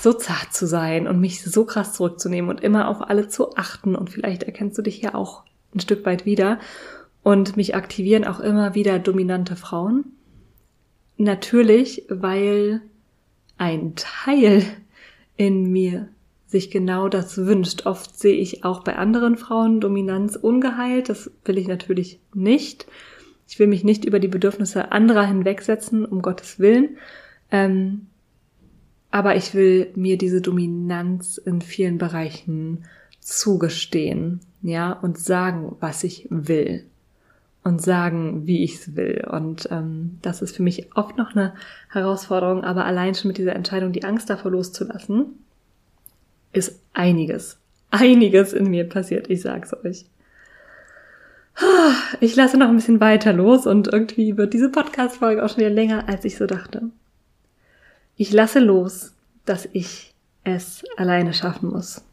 so 0.02 0.14
zart 0.14 0.54
zu 0.54 0.68
sein 0.68 1.08
und 1.08 1.20
mich 1.20 1.42
so 1.44 1.66
krass 1.66 1.94
zurückzunehmen 1.94 2.50
und 2.50 2.62
immer 2.62 2.90
auf 2.90 3.10
alle 3.10 3.28
zu 3.28 3.56
achten. 3.56 3.96
Und 3.96 4.10
vielleicht 4.10 4.44
erkennst 4.44 4.78
du 4.78 4.82
dich 4.82 5.02
ja 5.02 5.16
auch 5.16 5.44
ein 5.74 5.80
Stück 5.80 6.06
weit 6.06 6.26
wieder. 6.26 6.60
Und 7.24 7.58
mich 7.58 7.74
aktivieren 7.76 8.26
auch 8.26 8.40
immer 8.40 8.76
wieder 8.76 9.00
dominante 9.00 9.56
Frauen. 9.56 10.06
Natürlich, 11.18 12.06
weil 12.10 12.82
ein 13.58 13.94
Teil 13.96 14.64
in 15.38 15.72
mir 15.72 16.10
sich 16.46 16.70
genau 16.70 17.10
das 17.10 17.38
wünscht. 17.38 17.86
Oft 17.86 18.18
sehe 18.20 18.36
ich 18.36 18.64
auch 18.64 18.84
bei 18.84 18.96
anderen 18.96 19.38
Frauen 19.38 19.80
Dominanz 19.80 20.36
ungeheilt. 20.36 21.10
Das 21.10 21.32
will 21.46 21.58
ich 21.58 21.68
natürlich 21.68 22.20
nicht. 22.34 22.86
Ich 23.48 23.60
will 23.60 23.68
mich 23.68 23.84
nicht 23.84 24.06
über 24.06 24.20
die 24.20 24.28
Bedürfnisse 24.28 24.92
anderer 24.92 25.26
hinwegsetzen, 25.26 26.06
um 26.06 26.22
Gottes 26.22 26.60
Willen. 26.60 26.98
Ähm, 27.52 28.08
aber 29.12 29.36
ich 29.36 29.54
will 29.54 29.92
mir 29.96 30.18
diese 30.18 30.42
Dominanz 30.42 31.38
in 31.38 31.62
vielen 31.62 31.98
Bereichen 31.98 32.86
zugestehen, 33.22 34.42
ja, 34.62 34.92
und 34.92 35.18
sagen, 35.18 35.76
was 35.80 36.04
ich 36.04 36.28
will 36.30 36.86
und 37.64 37.82
sagen, 37.82 38.46
wie 38.46 38.64
ich 38.64 38.76
es 38.76 38.96
will. 38.96 39.26
Und 39.30 39.68
ähm, 39.72 40.20
das 40.22 40.44
ist 40.44 40.56
für 40.56 40.62
mich 40.62 40.96
oft 40.96 41.18
noch 41.18 41.36
eine 41.36 41.56
Herausforderung, 41.90 42.64
aber 42.64 42.86
allein 42.86 43.16
schon 43.16 43.30
mit 43.30 43.40
dieser 43.40 43.56
Entscheidung, 43.56 43.92
die 43.92 44.04
Angst 44.04 44.30
davor 44.30 44.52
loszulassen, 44.52 45.40
ist 46.54 46.80
einiges, 46.94 47.58
einiges 47.90 48.54
in 48.54 48.70
mir 48.70 48.88
passiert, 48.88 49.30
ich 49.30 49.42
sag's 49.42 49.74
euch. 49.74 50.06
Ich 52.20 52.36
lasse 52.36 52.58
noch 52.58 52.70
ein 52.70 52.76
bisschen 52.76 53.00
weiter 53.00 53.34
los 53.34 53.68
und 53.68 53.92
irgendwie 53.92 54.38
wird 54.38 54.54
diese 54.54 54.70
Podcast-Folge 54.70 55.44
auch 55.44 55.50
schon 55.50 55.58
wieder 55.60 55.70
länger, 55.70 56.08
als 56.08 56.26
ich 56.26 56.38
so 56.38 56.46
dachte. 56.46 56.84
Ich 58.16 58.32
lasse 58.32 58.60
los, 58.60 59.14
dass 59.46 59.68
ich 59.74 60.14
es 60.44 60.84
alleine 60.98 61.34
schaffen 61.34 61.70
muss. 61.70 62.04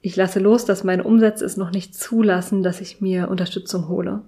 Ich 0.00 0.16
lasse 0.16 0.38
los, 0.38 0.64
dass 0.64 0.84
meine 0.84 1.04
Umsätze 1.04 1.44
es 1.44 1.56
noch 1.56 1.70
nicht 1.70 1.94
zulassen, 1.94 2.62
dass 2.62 2.80
ich 2.80 3.00
mir 3.00 3.28
Unterstützung 3.28 3.88
hole. 3.88 4.22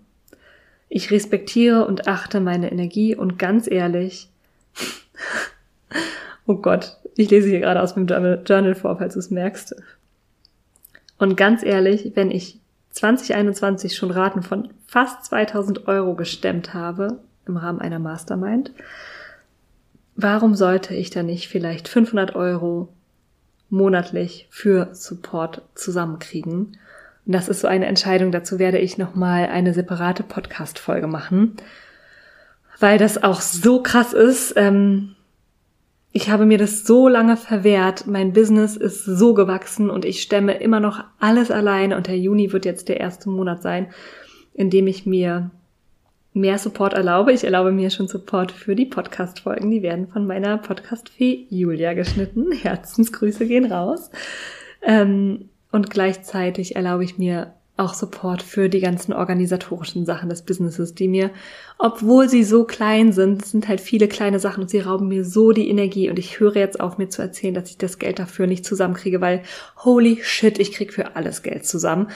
Ich 0.88 1.10
respektiere 1.10 1.86
und 1.86 2.08
achte 2.08 2.40
meine 2.40 2.70
Energie 2.70 3.14
und 3.14 3.38
ganz 3.38 3.70
ehrlich, 3.70 4.28
oh 6.46 6.56
Gott, 6.56 6.98
ich 7.16 7.30
lese 7.30 7.48
hier 7.48 7.60
gerade 7.60 7.80
aus 7.80 7.94
dem 7.94 8.06
Journal 8.06 8.74
vor, 8.74 8.98
falls 8.98 9.14
du 9.14 9.20
es 9.20 9.30
merkst. 9.30 9.76
Und 11.18 11.36
ganz 11.36 11.62
ehrlich, 11.62 12.12
wenn 12.14 12.30
ich 12.30 12.59
2021 12.90 13.96
schon 13.96 14.10
Raten 14.10 14.42
von 14.42 14.68
fast 14.86 15.24
2000 15.26 15.86
Euro 15.88 16.14
gestemmt 16.14 16.74
habe 16.74 17.20
im 17.46 17.56
Rahmen 17.56 17.80
einer 17.80 17.98
Mastermind, 17.98 18.72
warum 20.16 20.54
sollte 20.54 20.94
ich 20.94 21.10
dann 21.10 21.26
nicht 21.26 21.48
vielleicht 21.48 21.88
500 21.88 22.34
Euro 22.34 22.88
monatlich 23.68 24.48
für 24.50 24.88
Support 24.92 25.62
zusammenkriegen? 25.74 26.76
Und 27.26 27.32
das 27.32 27.48
ist 27.48 27.60
so 27.60 27.68
eine 27.68 27.86
Entscheidung. 27.86 28.32
Dazu 28.32 28.58
werde 28.58 28.78
ich 28.78 28.98
nochmal 28.98 29.46
eine 29.46 29.72
separate 29.72 30.22
Podcast-Folge 30.22 31.06
machen, 31.06 31.56
weil 32.78 32.98
das 32.98 33.22
auch 33.22 33.40
so 33.40 33.82
krass 33.82 34.12
ist. 34.12 34.54
Ähm, 34.56 35.14
ich 36.12 36.28
habe 36.28 36.44
mir 36.44 36.58
das 36.58 36.84
so 36.84 37.08
lange 37.08 37.36
verwehrt. 37.36 38.06
Mein 38.06 38.32
Business 38.32 38.76
ist 38.76 39.04
so 39.04 39.32
gewachsen 39.34 39.90
und 39.90 40.04
ich 40.04 40.22
stemme 40.22 40.54
immer 40.54 40.80
noch 40.80 41.04
alles 41.20 41.50
alleine 41.50 41.96
und 41.96 42.08
der 42.08 42.18
Juni 42.18 42.52
wird 42.52 42.64
jetzt 42.64 42.88
der 42.88 42.98
erste 42.98 43.28
Monat 43.28 43.62
sein, 43.62 43.92
in 44.52 44.70
dem 44.70 44.88
ich 44.88 45.06
mir 45.06 45.50
mehr 46.32 46.58
Support 46.58 46.94
erlaube. 46.94 47.32
Ich 47.32 47.44
erlaube 47.44 47.70
mir 47.70 47.90
schon 47.90 48.08
Support 48.08 48.50
für 48.50 48.74
die 48.74 48.86
Podcast-Folgen. 48.86 49.70
Die 49.70 49.82
werden 49.82 50.08
von 50.08 50.26
meiner 50.26 50.58
Podcast-Fee 50.58 51.46
Julia 51.48 51.94
geschnitten. 51.94 52.52
Herzensgrüße 52.52 53.46
gehen 53.46 53.70
raus. 53.70 54.10
Ähm, 54.82 55.50
und 55.70 55.90
gleichzeitig 55.90 56.74
erlaube 56.74 57.04
ich 57.04 57.18
mir 57.18 57.54
auch 57.80 57.94
Support 57.94 58.42
für 58.42 58.68
die 58.68 58.80
ganzen 58.80 59.12
organisatorischen 59.12 60.06
Sachen 60.06 60.28
des 60.28 60.42
Businesses, 60.42 60.94
die 60.94 61.08
mir, 61.08 61.30
obwohl 61.78 62.28
sie 62.28 62.44
so 62.44 62.64
klein 62.64 63.12
sind, 63.12 63.44
sind 63.44 63.68
halt 63.68 63.80
viele 63.80 64.06
kleine 64.06 64.38
Sachen 64.38 64.62
und 64.62 64.70
sie 64.70 64.80
rauben 64.80 65.08
mir 65.08 65.24
so 65.24 65.52
die 65.52 65.68
Energie. 65.68 66.10
Und 66.10 66.18
ich 66.18 66.38
höre 66.38 66.56
jetzt 66.56 66.78
auf 66.78 66.98
mir 66.98 67.08
zu 67.08 67.22
erzählen, 67.22 67.54
dass 67.54 67.70
ich 67.70 67.78
das 67.78 67.98
Geld 67.98 68.18
dafür 68.18 68.46
nicht 68.46 68.64
zusammenkriege, 68.64 69.20
weil 69.20 69.42
holy 69.84 70.20
shit, 70.22 70.58
ich 70.58 70.72
krieg 70.72 70.92
für 70.92 71.16
alles 71.16 71.42
Geld 71.42 71.66
zusammen. 71.66 72.08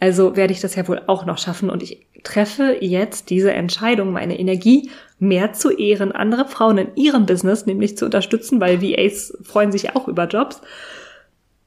Also 0.00 0.34
werde 0.34 0.52
ich 0.52 0.60
das 0.60 0.74
ja 0.74 0.86
wohl 0.88 1.02
auch 1.06 1.24
noch 1.24 1.38
schaffen. 1.38 1.70
Und 1.70 1.82
ich 1.82 2.06
treffe 2.24 2.76
jetzt 2.80 3.30
diese 3.30 3.52
Entscheidung, 3.52 4.10
meine 4.10 4.38
Energie 4.38 4.90
mehr 5.20 5.52
zu 5.52 5.70
ehren, 5.70 6.10
andere 6.10 6.46
Frauen 6.46 6.78
in 6.78 6.96
ihrem 6.96 7.26
Business 7.26 7.66
nämlich 7.66 7.96
zu 7.96 8.04
unterstützen, 8.04 8.60
weil 8.60 8.82
VAs 8.82 9.38
freuen 9.42 9.70
sich 9.70 9.94
auch 9.94 10.08
über 10.08 10.26
Jobs. 10.26 10.60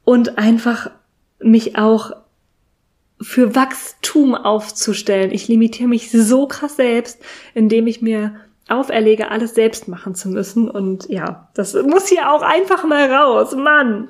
Und 0.03 0.37
einfach 0.37 0.91
mich 1.39 1.77
auch 1.77 2.11
für 3.21 3.55
Wachstum 3.55 4.35
aufzustellen. 4.35 5.31
Ich 5.31 5.47
limitiere 5.47 5.87
mich 5.87 6.11
so 6.11 6.47
krass 6.47 6.75
selbst, 6.75 7.23
indem 7.53 7.87
ich 7.87 8.01
mir 8.01 8.35
auferlege, 8.67 9.31
alles 9.31 9.55
selbst 9.55 9.87
machen 9.87 10.15
zu 10.15 10.29
müssen. 10.29 10.69
Und 10.69 11.07
ja, 11.09 11.49
das 11.53 11.73
muss 11.73 12.07
hier 12.07 12.31
auch 12.31 12.41
einfach 12.41 12.83
mal 12.83 13.11
raus, 13.11 13.55
Mann. 13.55 14.09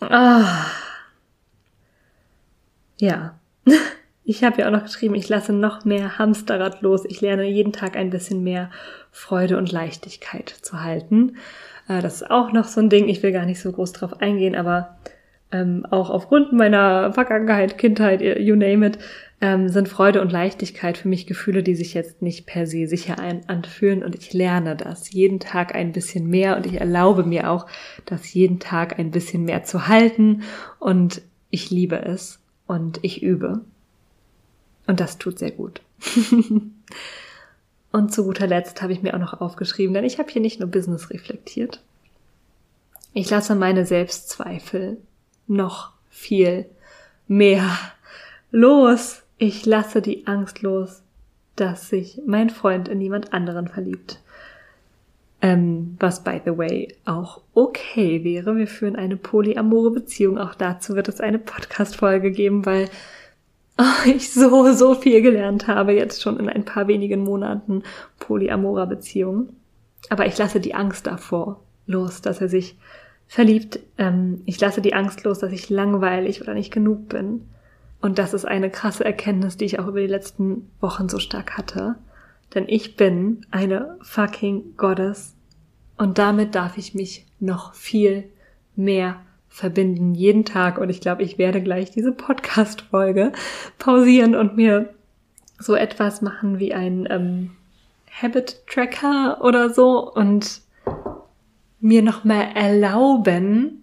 Ah. 0.00 0.66
Ja. 2.98 3.38
Ich 4.22 4.44
habe 4.44 4.60
ja 4.60 4.68
auch 4.68 4.70
noch 4.70 4.84
geschrieben, 4.84 5.16
ich 5.16 5.28
lasse 5.28 5.52
noch 5.52 5.84
mehr 5.84 6.16
Hamsterrad 6.18 6.82
los. 6.82 7.04
Ich 7.04 7.20
lerne 7.20 7.48
jeden 7.48 7.72
Tag 7.72 7.96
ein 7.96 8.10
bisschen 8.10 8.44
mehr 8.44 8.70
Freude 9.10 9.56
und 9.56 9.72
Leichtigkeit 9.72 10.48
zu 10.48 10.84
halten. 10.84 11.36
Äh, 11.88 12.00
das 12.00 12.16
ist 12.16 12.30
auch 12.30 12.52
noch 12.52 12.66
so 12.66 12.80
ein 12.80 12.90
Ding. 12.90 13.08
Ich 13.08 13.24
will 13.24 13.32
gar 13.32 13.44
nicht 13.44 13.60
so 13.60 13.72
groß 13.72 13.92
drauf 13.92 14.20
eingehen, 14.20 14.54
aber 14.54 14.98
ähm, 15.52 15.86
auch 15.90 16.10
aufgrund 16.10 16.52
meiner 16.52 17.12
Vergangenheit, 17.12 17.78
Kindheit, 17.78 18.22
you 18.22 18.54
name 18.54 18.86
it, 18.86 18.98
ähm, 19.40 19.68
sind 19.68 19.88
Freude 19.88 20.20
und 20.20 20.30
Leichtigkeit 20.30 20.98
für 20.98 21.08
mich 21.08 21.26
Gefühle, 21.26 21.62
die 21.62 21.74
sich 21.74 21.94
jetzt 21.94 22.20
nicht 22.22 22.46
per 22.46 22.66
se 22.66 22.86
sicher 22.86 23.18
ein 23.18 23.48
anfühlen. 23.48 24.02
Und 24.02 24.14
ich 24.14 24.32
lerne 24.32 24.76
das 24.76 25.10
jeden 25.12 25.40
Tag 25.40 25.74
ein 25.74 25.92
bisschen 25.92 26.28
mehr. 26.28 26.56
Und 26.56 26.66
ich 26.66 26.80
erlaube 26.80 27.24
mir 27.24 27.50
auch, 27.50 27.66
das 28.04 28.32
jeden 28.34 28.60
Tag 28.60 28.98
ein 28.98 29.10
bisschen 29.10 29.44
mehr 29.44 29.64
zu 29.64 29.88
halten. 29.88 30.42
Und 30.78 31.22
ich 31.50 31.70
liebe 31.70 32.00
es. 32.02 32.38
Und 32.66 33.00
ich 33.02 33.22
übe. 33.22 33.62
Und 34.86 35.00
das 35.00 35.18
tut 35.18 35.38
sehr 35.38 35.50
gut. 35.50 35.80
und 37.92 38.12
zu 38.12 38.24
guter 38.24 38.46
Letzt 38.46 38.82
habe 38.82 38.92
ich 38.92 39.02
mir 39.02 39.14
auch 39.14 39.18
noch 39.18 39.40
aufgeschrieben, 39.40 39.94
denn 39.94 40.04
ich 40.04 40.18
habe 40.18 40.30
hier 40.30 40.42
nicht 40.42 40.60
nur 40.60 40.68
Business 40.68 41.10
reflektiert. 41.10 41.82
Ich 43.12 43.28
lasse 43.30 43.56
meine 43.56 43.86
Selbstzweifel 43.86 44.98
noch 45.50 45.92
viel 46.08 46.66
mehr 47.28 47.68
los. 48.50 49.22
Ich 49.36 49.66
lasse 49.66 50.00
die 50.00 50.26
Angst 50.26 50.62
los, 50.62 51.02
dass 51.56 51.88
sich 51.88 52.20
mein 52.26 52.50
Freund 52.50 52.88
in 52.88 53.00
jemand 53.00 53.32
anderen 53.32 53.68
verliebt. 53.68 54.20
Ähm, 55.42 55.96
was 55.98 56.22
by 56.22 56.40
the 56.44 56.56
way 56.56 56.94
auch 57.06 57.40
okay 57.54 58.24
wäre. 58.24 58.56
Wir 58.56 58.66
führen 58.66 58.96
eine 58.96 59.16
polyamore 59.16 59.90
Beziehung. 59.90 60.38
Auch 60.38 60.54
dazu 60.54 60.94
wird 60.94 61.08
es 61.08 61.20
eine 61.20 61.38
Podcast-Folge 61.38 62.30
geben, 62.30 62.66
weil 62.66 62.90
oh, 63.78 64.06
ich 64.06 64.32
so, 64.32 64.72
so 64.72 64.94
viel 64.94 65.22
gelernt 65.22 65.66
habe 65.66 65.92
jetzt 65.92 66.20
schon 66.20 66.38
in 66.38 66.50
ein 66.50 66.64
paar 66.64 66.88
wenigen 66.88 67.20
Monaten 67.20 67.82
polyamorer 68.18 68.86
Beziehung. 68.86 69.48
Aber 70.10 70.26
ich 70.26 70.36
lasse 70.36 70.60
die 70.60 70.74
Angst 70.74 71.06
davor 71.06 71.62
los, 71.86 72.20
dass 72.20 72.40
er 72.40 72.48
sich 72.48 72.76
verliebt. 73.30 73.78
Ähm, 73.96 74.42
ich 74.44 74.60
lasse 74.60 74.82
die 74.82 74.92
Angst 74.92 75.22
los, 75.22 75.38
dass 75.38 75.52
ich 75.52 75.70
langweilig 75.70 76.42
oder 76.42 76.52
nicht 76.52 76.72
genug 76.72 77.08
bin. 77.08 77.48
Und 78.00 78.18
das 78.18 78.34
ist 78.34 78.44
eine 78.44 78.70
krasse 78.70 79.04
Erkenntnis, 79.04 79.56
die 79.56 79.66
ich 79.66 79.78
auch 79.78 79.86
über 79.86 80.00
die 80.00 80.08
letzten 80.08 80.68
Wochen 80.80 81.08
so 81.08 81.20
stark 81.20 81.56
hatte. 81.56 81.94
Denn 82.54 82.64
ich 82.66 82.96
bin 82.96 83.46
eine 83.52 83.96
fucking 84.02 84.76
Goddess. 84.76 85.36
Und 85.96 86.18
damit 86.18 86.56
darf 86.56 86.76
ich 86.76 86.92
mich 86.94 87.24
noch 87.38 87.74
viel 87.74 88.24
mehr 88.74 89.20
verbinden, 89.48 90.16
jeden 90.16 90.44
Tag. 90.44 90.78
Und 90.78 90.90
ich 90.90 91.00
glaube, 91.00 91.22
ich 91.22 91.38
werde 91.38 91.62
gleich 91.62 91.92
diese 91.92 92.10
Podcast-Folge 92.10 93.30
pausieren 93.78 94.34
und 94.34 94.56
mir 94.56 94.92
so 95.60 95.76
etwas 95.76 96.20
machen 96.20 96.58
wie 96.58 96.74
ein 96.74 97.06
ähm, 97.08 97.52
Habit-Tracker 98.10 99.44
oder 99.44 99.70
so 99.70 100.12
und 100.12 100.62
mir 101.80 102.02
noch 102.02 102.24
mal 102.24 102.42
erlauben, 102.54 103.82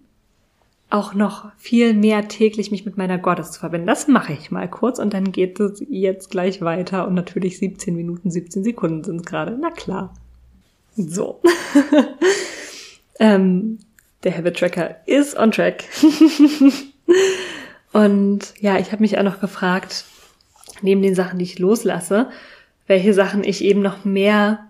auch 0.90 1.12
noch 1.14 1.50
viel 1.56 1.92
mehr 1.92 2.28
täglich 2.28 2.70
mich 2.70 2.86
mit 2.86 2.96
meiner 2.96 3.18
Gottes 3.18 3.50
zu 3.52 3.60
verbinden. 3.60 3.86
Das 3.86 4.08
mache 4.08 4.32
ich 4.32 4.50
mal 4.50 4.68
kurz 4.68 4.98
und 4.98 5.12
dann 5.12 5.32
geht 5.32 5.60
es 5.60 5.82
jetzt 5.88 6.30
gleich 6.30 6.62
weiter 6.62 7.06
und 7.06 7.14
natürlich 7.14 7.58
17 7.58 7.94
Minuten, 7.94 8.30
17 8.30 8.64
Sekunden 8.64 9.04
sind 9.04 9.16
es 9.20 9.26
gerade. 9.26 9.58
Na 9.60 9.70
klar. 9.70 10.14
So. 10.96 11.42
ähm, 13.20 13.78
der 14.24 14.36
Habit 14.36 14.56
Tracker 14.58 14.96
ist 15.06 15.36
on 15.36 15.50
track. 15.52 15.84
und 17.92 18.54
ja, 18.60 18.78
ich 18.78 18.90
habe 18.90 19.02
mich 19.02 19.18
auch 19.18 19.22
noch 19.22 19.40
gefragt, 19.40 20.06
neben 20.80 21.02
den 21.02 21.14
Sachen, 21.14 21.38
die 21.38 21.44
ich 21.44 21.58
loslasse, 21.58 22.30
welche 22.86 23.12
Sachen 23.12 23.44
ich 23.44 23.62
eben 23.62 23.82
noch 23.82 24.04
mehr 24.04 24.67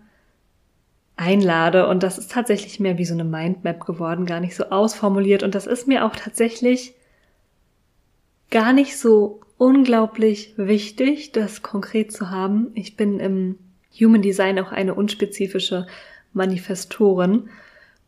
einlade. 1.18 1.86
Und 1.88 2.02
das 2.02 2.16
ist 2.16 2.30
tatsächlich 2.30 2.80
mehr 2.80 2.96
wie 2.96 3.04
so 3.04 3.12
eine 3.12 3.24
Mindmap 3.24 3.84
geworden, 3.84 4.24
gar 4.24 4.40
nicht 4.40 4.56
so 4.56 4.64
ausformuliert. 4.64 5.42
Und 5.42 5.54
das 5.54 5.66
ist 5.66 5.86
mir 5.86 6.06
auch 6.06 6.16
tatsächlich 6.16 6.94
gar 8.50 8.72
nicht 8.72 8.96
so 8.96 9.40
unglaublich 9.58 10.54
wichtig, 10.56 11.32
das 11.32 11.62
konkret 11.62 12.12
zu 12.12 12.30
haben. 12.30 12.70
Ich 12.74 12.96
bin 12.96 13.20
im 13.20 13.58
Human 14.00 14.22
Design 14.22 14.58
auch 14.58 14.72
eine 14.72 14.94
unspezifische 14.94 15.86
Manifestorin. 16.32 17.50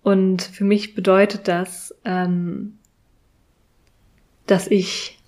Und 0.02 0.42
für 0.42 0.64
mich 0.64 0.94
bedeutet 0.94 1.48
das, 1.48 1.94
ähm, 2.04 2.78
dass 4.46 4.68
ich 4.68 5.18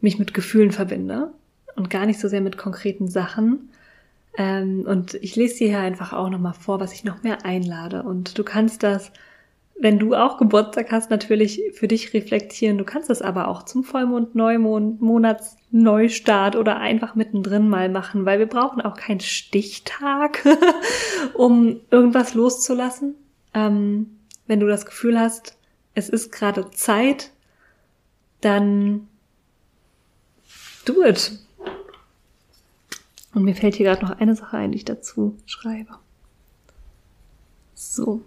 mich 0.00 0.18
mit 0.18 0.32
Gefühlen 0.32 0.70
verbinde 0.70 1.32
und 1.74 1.90
gar 1.90 2.06
nicht 2.06 2.20
so 2.20 2.28
sehr 2.28 2.40
mit 2.40 2.56
konkreten 2.56 3.08
Sachen. 3.08 3.70
Ähm, 4.36 4.84
und 4.86 5.14
ich 5.14 5.36
lese 5.36 5.58
dir 5.58 5.68
hier 5.68 5.80
einfach 5.80 6.12
auch 6.12 6.28
nochmal 6.28 6.54
vor, 6.54 6.80
was 6.80 6.92
ich 6.92 7.04
noch 7.04 7.22
mehr 7.22 7.44
einlade. 7.44 8.02
Und 8.02 8.38
du 8.38 8.44
kannst 8.44 8.82
das, 8.82 9.10
wenn 9.80 9.98
du 9.98 10.14
auch 10.14 10.38
Geburtstag 10.38 10.90
hast, 10.90 11.10
natürlich 11.10 11.62
für 11.72 11.88
dich 11.88 12.12
reflektieren. 12.14 12.78
Du 12.78 12.84
kannst 12.84 13.10
das 13.10 13.22
aber 13.22 13.48
auch 13.48 13.62
zum 13.64 13.84
Vollmond, 13.84 14.34
Neumond, 14.34 15.00
Monatsneustart 15.00 16.56
oder 16.56 16.78
einfach 16.78 17.14
mittendrin 17.14 17.68
mal 17.68 17.88
machen, 17.88 18.26
weil 18.26 18.38
wir 18.38 18.46
brauchen 18.46 18.80
auch 18.80 18.96
keinen 18.96 19.20
Stichtag, 19.20 20.44
um 21.34 21.80
irgendwas 21.90 22.34
loszulassen. 22.34 23.14
Ähm, 23.54 24.18
wenn 24.46 24.60
du 24.60 24.66
das 24.66 24.86
Gefühl 24.86 25.18
hast, 25.18 25.56
es 25.94 26.08
ist 26.08 26.32
gerade 26.32 26.70
Zeit, 26.70 27.30
dann 28.40 29.08
do 30.84 31.04
it. 31.04 31.38
Und 33.34 33.44
mir 33.44 33.54
fällt 33.54 33.74
hier 33.74 33.86
gerade 33.86 34.04
noch 34.04 34.18
eine 34.18 34.34
Sache 34.34 34.56
ein, 34.56 34.72
die 34.72 34.78
ich 34.78 34.84
dazu 34.84 35.36
schreibe. 35.46 35.94
So. 37.74 38.22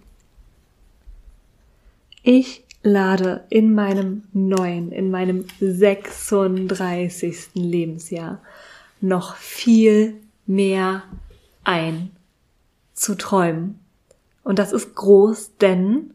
Ich 2.24 2.64
lade 2.84 3.46
in 3.50 3.74
meinem 3.74 4.24
neuen, 4.32 4.92
in 4.92 5.12
meinem 5.12 5.46
36. 5.60 7.50
Lebensjahr 7.54 8.42
noch 9.02 9.36
viel 9.36 10.16
mehr 10.46 11.04
ein 11.64 12.12
zu 12.94 13.16
träumen. 13.16 13.80
Und 14.44 14.60
das 14.60 14.72
ist 14.72 14.96
groß, 14.96 15.58
denn 15.58 16.14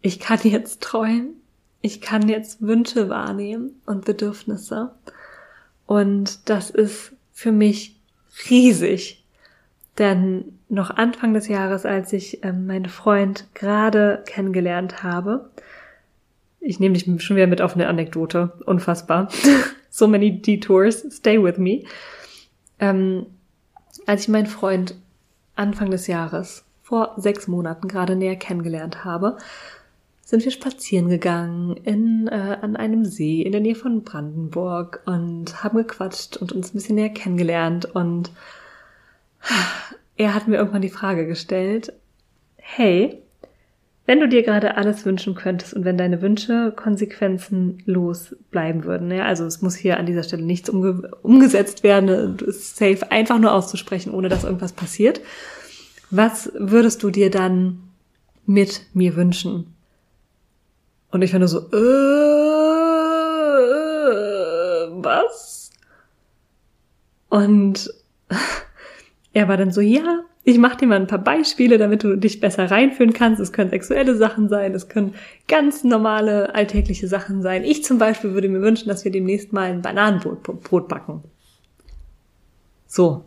ich 0.00 0.20
kann 0.20 0.40
jetzt 0.42 0.80
träumen, 0.80 1.34
ich 1.80 2.00
kann 2.00 2.28
jetzt 2.28 2.62
Wünsche 2.62 3.08
wahrnehmen 3.08 3.80
und 3.86 4.04
Bedürfnisse. 4.04 4.94
Und 5.86 6.48
das 6.48 6.70
ist 6.70 7.12
für 7.32 7.52
mich 7.52 7.97
riesig. 8.48 9.24
Denn 9.98 10.58
noch 10.68 10.90
Anfang 10.90 11.34
des 11.34 11.48
Jahres, 11.48 11.84
als 11.84 12.12
ich 12.12 12.44
ähm, 12.44 12.66
meinen 12.66 12.86
Freund 12.86 13.46
gerade 13.54 14.22
kennengelernt 14.26 15.02
habe, 15.02 15.50
ich 16.60 16.80
nehme 16.80 16.94
dich 16.94 17.04
schon 17.22 17.36
wieder 17.36 17.46
mit 17.46 17.62
auf 17.62 17.74
eine 17.74 17.88
Anekdote, 17.88 18.52
unfassbar. 18.66 19.28
so 19.90 20.06
many 20.06 20.40
detours, 20.40 21.06
stay 21.10 21.42
with 21.42 21.58
me. 21.58 21.84
Ähm, 22.78 23.26
als 24.06 24.22
ich 24.22 24.28
meinen 24.28 24.46
Freund 24.46 24.94
Anfang 25.56 25.90
des 25.90 26.06
Jahres 26.06 26.64
vor 26.82 27.14
sechs 27.16 27.48
Monaten 27.48 27.88
gerade 27.88 28.16
näher 28.16 28.36
kennengelernt 28.36 29.04
habe, 29.04 29.38
sind 30.28 30.44
wir 30.44 30.52
spazieren 30.52 31.08
gegangen 31.08 31.74
in, 31.84 32.28
äh, 32.28 32.58
an 32.60 32.76
einem 32.76 33.06
See 33.06 33.40
in 33.40 33.52
der 33.52 33.62
Nähe 33.62 33.74
von 33.74 34.02
Brandenburg 34.02 35.00
und 35.06 35.64
haben 35.64 35.78
gequatscht 35.78 36.36
und 36.36 36.52
uns 36.52 36.68
ein 36.68 36.74
bisschen 36.74 36.96
näher 36.96 37.08
kennengelernt. 37.08 37.86
Und 37.86 38.30
er 40.16 40.34
hat 40.34 40.46
mir 40.46 40.56
irgendwann 40.56 40.82
die 40.82 40.90
Frage 40.90 41.26
gestellt, 41.26 41.94
hey, 42.56 43.22
wenn 44.04 44.20
du 44.20 44.28
dir 44.28 44.42
gerade 44.42 44.76
alles 44.76 45.06
wünschen 45.06 45.34
könntest 45.34 45.72
und 45.72 45.86
wenn 45.86 45.96
deine 45.96 46.20
Wünsche 46.20 46.74
konsequenzenlos 46.76 48.36
bleiben 48.50 48.84
würden, 48.84 49.10
ja, 49.10 49.24
also 49.24 49.46
es 49.46 49.62
muss 49.62 49.76
hier 49.76 49.96
an 49.96 50.04
dieser 50.04 50.24
Stelle 50.24 50.42
nichts 50.42 50.68
umge 50.68 51.10
umgesetzt 51.22 51.82
werden, 51.82 52.36
es 52.46 52.56
ist 52.56 52.76
safe, 52.76 53.10
einfach 53.10 53.38
nur 53.38 53.54
auszusprechen, 53.54 54.12
ohne 54.12 54.28
dass 54.28 54.44
irgendwas 54.44 54.74
passiert. 54.74 55.22
Was 56.10 56.52
würdest 56.54 57.02
du 57.02 57.08
dir 57.08 57.30
dann 57.30 57.78
mit 58.44 58.82
mir 58.92 59.16
wünschen? 59.16 59.74
Und 61.10 61.22
ich 61.22 61.32
war 61.32 61.38
nur 61.38 61.48
so, 61.48 61.58
äh, 61.58 61.78
was? 65.02 65.70
Und 67.28 67.90
er 69.32 69.48
war 69.48 69.56
dann 69.56 69.72
so, 69.72 69.80
ja, 69.80 70.24
ich 70.44 70.58
mach 70.58 70.76
dir 70.76 70.86
mal 70.86 70.96
ein 70.96 71.06
paar 71.06 71.22
Beispiele, 71.22 71.76
damit 71.76 72.02
du 72.04 72.16
dich 72.16 72.40
besser 72.40 72.70
reinfühlen 72.70 73.12
kannst. 73.12 73.38
Es 73.40 73.52
können 73.52 73.68
sexuelle 73.68 74.16
Sachen 74.16 74.48
sein, 74.48 74.74
es 74.74 74.88
können 74.88 75.14
ganz 75.46 75.84
normale 75.84 76.54
alltägliche 76.54 77.06
Sachen 77.06 77.42
sein. 77.42 77.64
Ich 77.64 77.84
zum 77.84 77.98
Beispiel 77.98 78.32
würde 78.32 78.48
mir 78.48 78.62
wünschen, 78.62 78.88
dass 78.88 79.04
wir 79.04 79.12
demnächst 79.12 79.52
mal 79.52 79.70
ein 79.70 79.82
Bananenbrot 79.82 80.88
backen. 80.88 81.22
So. 82.86 83.24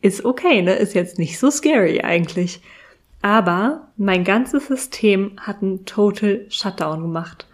Ist 0.00 0.24
okay, 0.24 0.62
ne? 0.62 0.76
Ist 0.76 0.94
jetzt 0.94 1.18
nicht 1.18 1.38
so 1.38 1.50
scary 1.50 2.00
eigentlich. 2.00 2.62
Aber 3.22 3.88
mein 3.96 4.24
ganzes 4.24 4.68
System 4.68 5.32
hat 5.38 5.62
einen 5.62 5.84
Total 5.84 6.46
Shutdown 6.48 7.00
gemacht. 7.02 7.46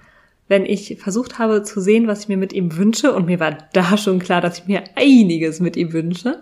Wenn 0.46 0.66
ich 0.66 0.98
versucht 1.00 1.38
habe 1.38 1.62
zu 1.62 1.80
sehen, 1.80 2.06
was 2.06 2.20
ich 2.20 2.28
mir 2.28 2.36
mit 2.36 2.52
ihm 2.52 2.76
wünsche, 2.76 3.14
und 3.14 3.26
mir 3.26 3.40
war 3.40 3.56
da 3.72 3.96
schon 3.96 4.18
klar, 4.18 4.40
dass 4.40 4.58
ich 4.58 4.66
mir 4.66 4.84
einiges 4.94 5.60
mit 5.60 5.76
ihm 5.76 5.92
wünsche, 5.92 6.40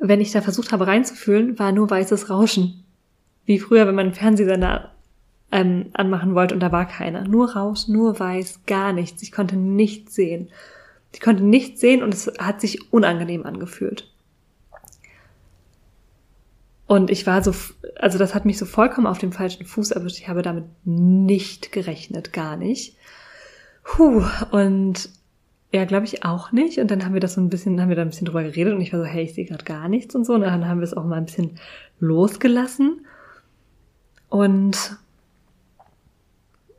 wenn 0.00 0.20
ich 0.20 0.32
da 0.32 0.40
versucht 0.40 0.72
habe 0.72 0.86
reinzufühlen, 0.86 1.58
war 1.58 1.72
nur 1.72 1.90
weißes 1.90 2.30
Rauschen. 2.30 2.84
Wie 3.44 3.58
früher, 3.58 3.86
wenn 3.86 3.94
man 3.94 4.06
einen 4.06 4.14
Fernsehsender 4.14 4.92
ähm, 5.52 5.86
anmachen 5.92 6.34
wollte 6.34 6.54
und 6.54 6.60
da 6.60 6.72
war 6.72 6.86
keiner. 6.86 7.26
Nur 7.26 7.52
Rauschen, 7.52 7.94
nur 7.94 8.18
weiß, 8.18 8.60
gar 8.66 8.92
nichts. 8.92 9.22
Ich 9.22 9.32
konnte 9.32 9.56
nichts 9.56 10.14
sehen. 10.14 10.48
Ich 11.12 11.20
konnte 11.20 11.44
nichts 11.44 11.80
sehen 11.80 12.02
und 12.02 12.14
es 12.14 12.32
hat 12.38 12.60
sich 12.60 12.92
unangenehm 12.92 13.44
angefühlt. 13.44 14.10
Und 16.90 17.08
ich 17.08 17.24
war 17.24 17.40
so, 17.40 17.54
also 18.00 18.18
das 18.18 18.34
hat 18.34 18.46
mich 18.46 18.58
so 18.58 18.66
vollkommen 18.66 19.06
auf 19.06 19.18
dem 19.18 19.30
falschen 19.30 19.64
Fuß 19.64 19.92
erwischt. 19.92 20.18
Ich 20.18 20.26
habe 20.26 20.42
damit 20.42 20.64
nicht 20.84 21.70
gerechnet, 21.70 22.32
gar 22.32 22.56
nicht. 22.56 22.96
Puh, 23.84 24.24
und 24.50 25.08
ja, 25.70 25.84
glaube 25.84 26.06
ich 26.06 26.24
auch 26.24 26.50
nicht. 26.50 26.78
Und 26.80 26.90
dann 26.90 27.04
haben 27.04 27.14
wir 27.14 27.20
das 27.20 27.34
so 27.34 27.40
ein 27.40 27.48
bisschen, 27.48 27.80
haben 27.80 27.90
wir 27.90 27.94
da 27.94 28.02
ein 28.02 28.08
bisschen 28.08 28.24
drüber 28.24 28.42
geredet 28.42 28.74
und 28.74 28.80
ich 28.80 28.92
war 28.92 28.98
so, 28.98 29.06
hey, 29.06 29.22
ich 29.22 29.34
sehe 29.34 29.44
gerade 29.44 29.64
gar 29.64 29.88
nichts 29.88 30.16
und 30.16 30.24
so. 30.24 30.34
Und 30.34 30.40
dann 30.40 30.66
haben 30.66 30.80
wir 30.80 30.84
es 30.84 30.96
auch 30.96 31.04
mal 31.04 31.18
ein 31.18 31.26
bisschen 31.26 31.60
losgelassen. 32.00 33.06
Und 34.28 34.96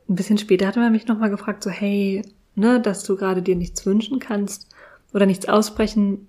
ein 0.09 0.15
bisschen 0.15 0.37
später 0.37 0.67
hatte 0.67 0.81
man 0.81 0.91
mich 0.91 1.07
nochmal 1.07 1.29
gefragt, 1.29 1.63
so, 1.63 1.69
hey, 1.69 2.21
ne, 2.55 2.81
dass 2.81 3.05
du 3.05 3.15
gerade 3.15 3.41
dir 3.41 3.55
nichts 3.55 3.85
wünschen 3.85 4.19
kannst 4.19 4.75
oder 5.13 5.25
nichts 5.25 5.47
aussprechen 5.47 6.27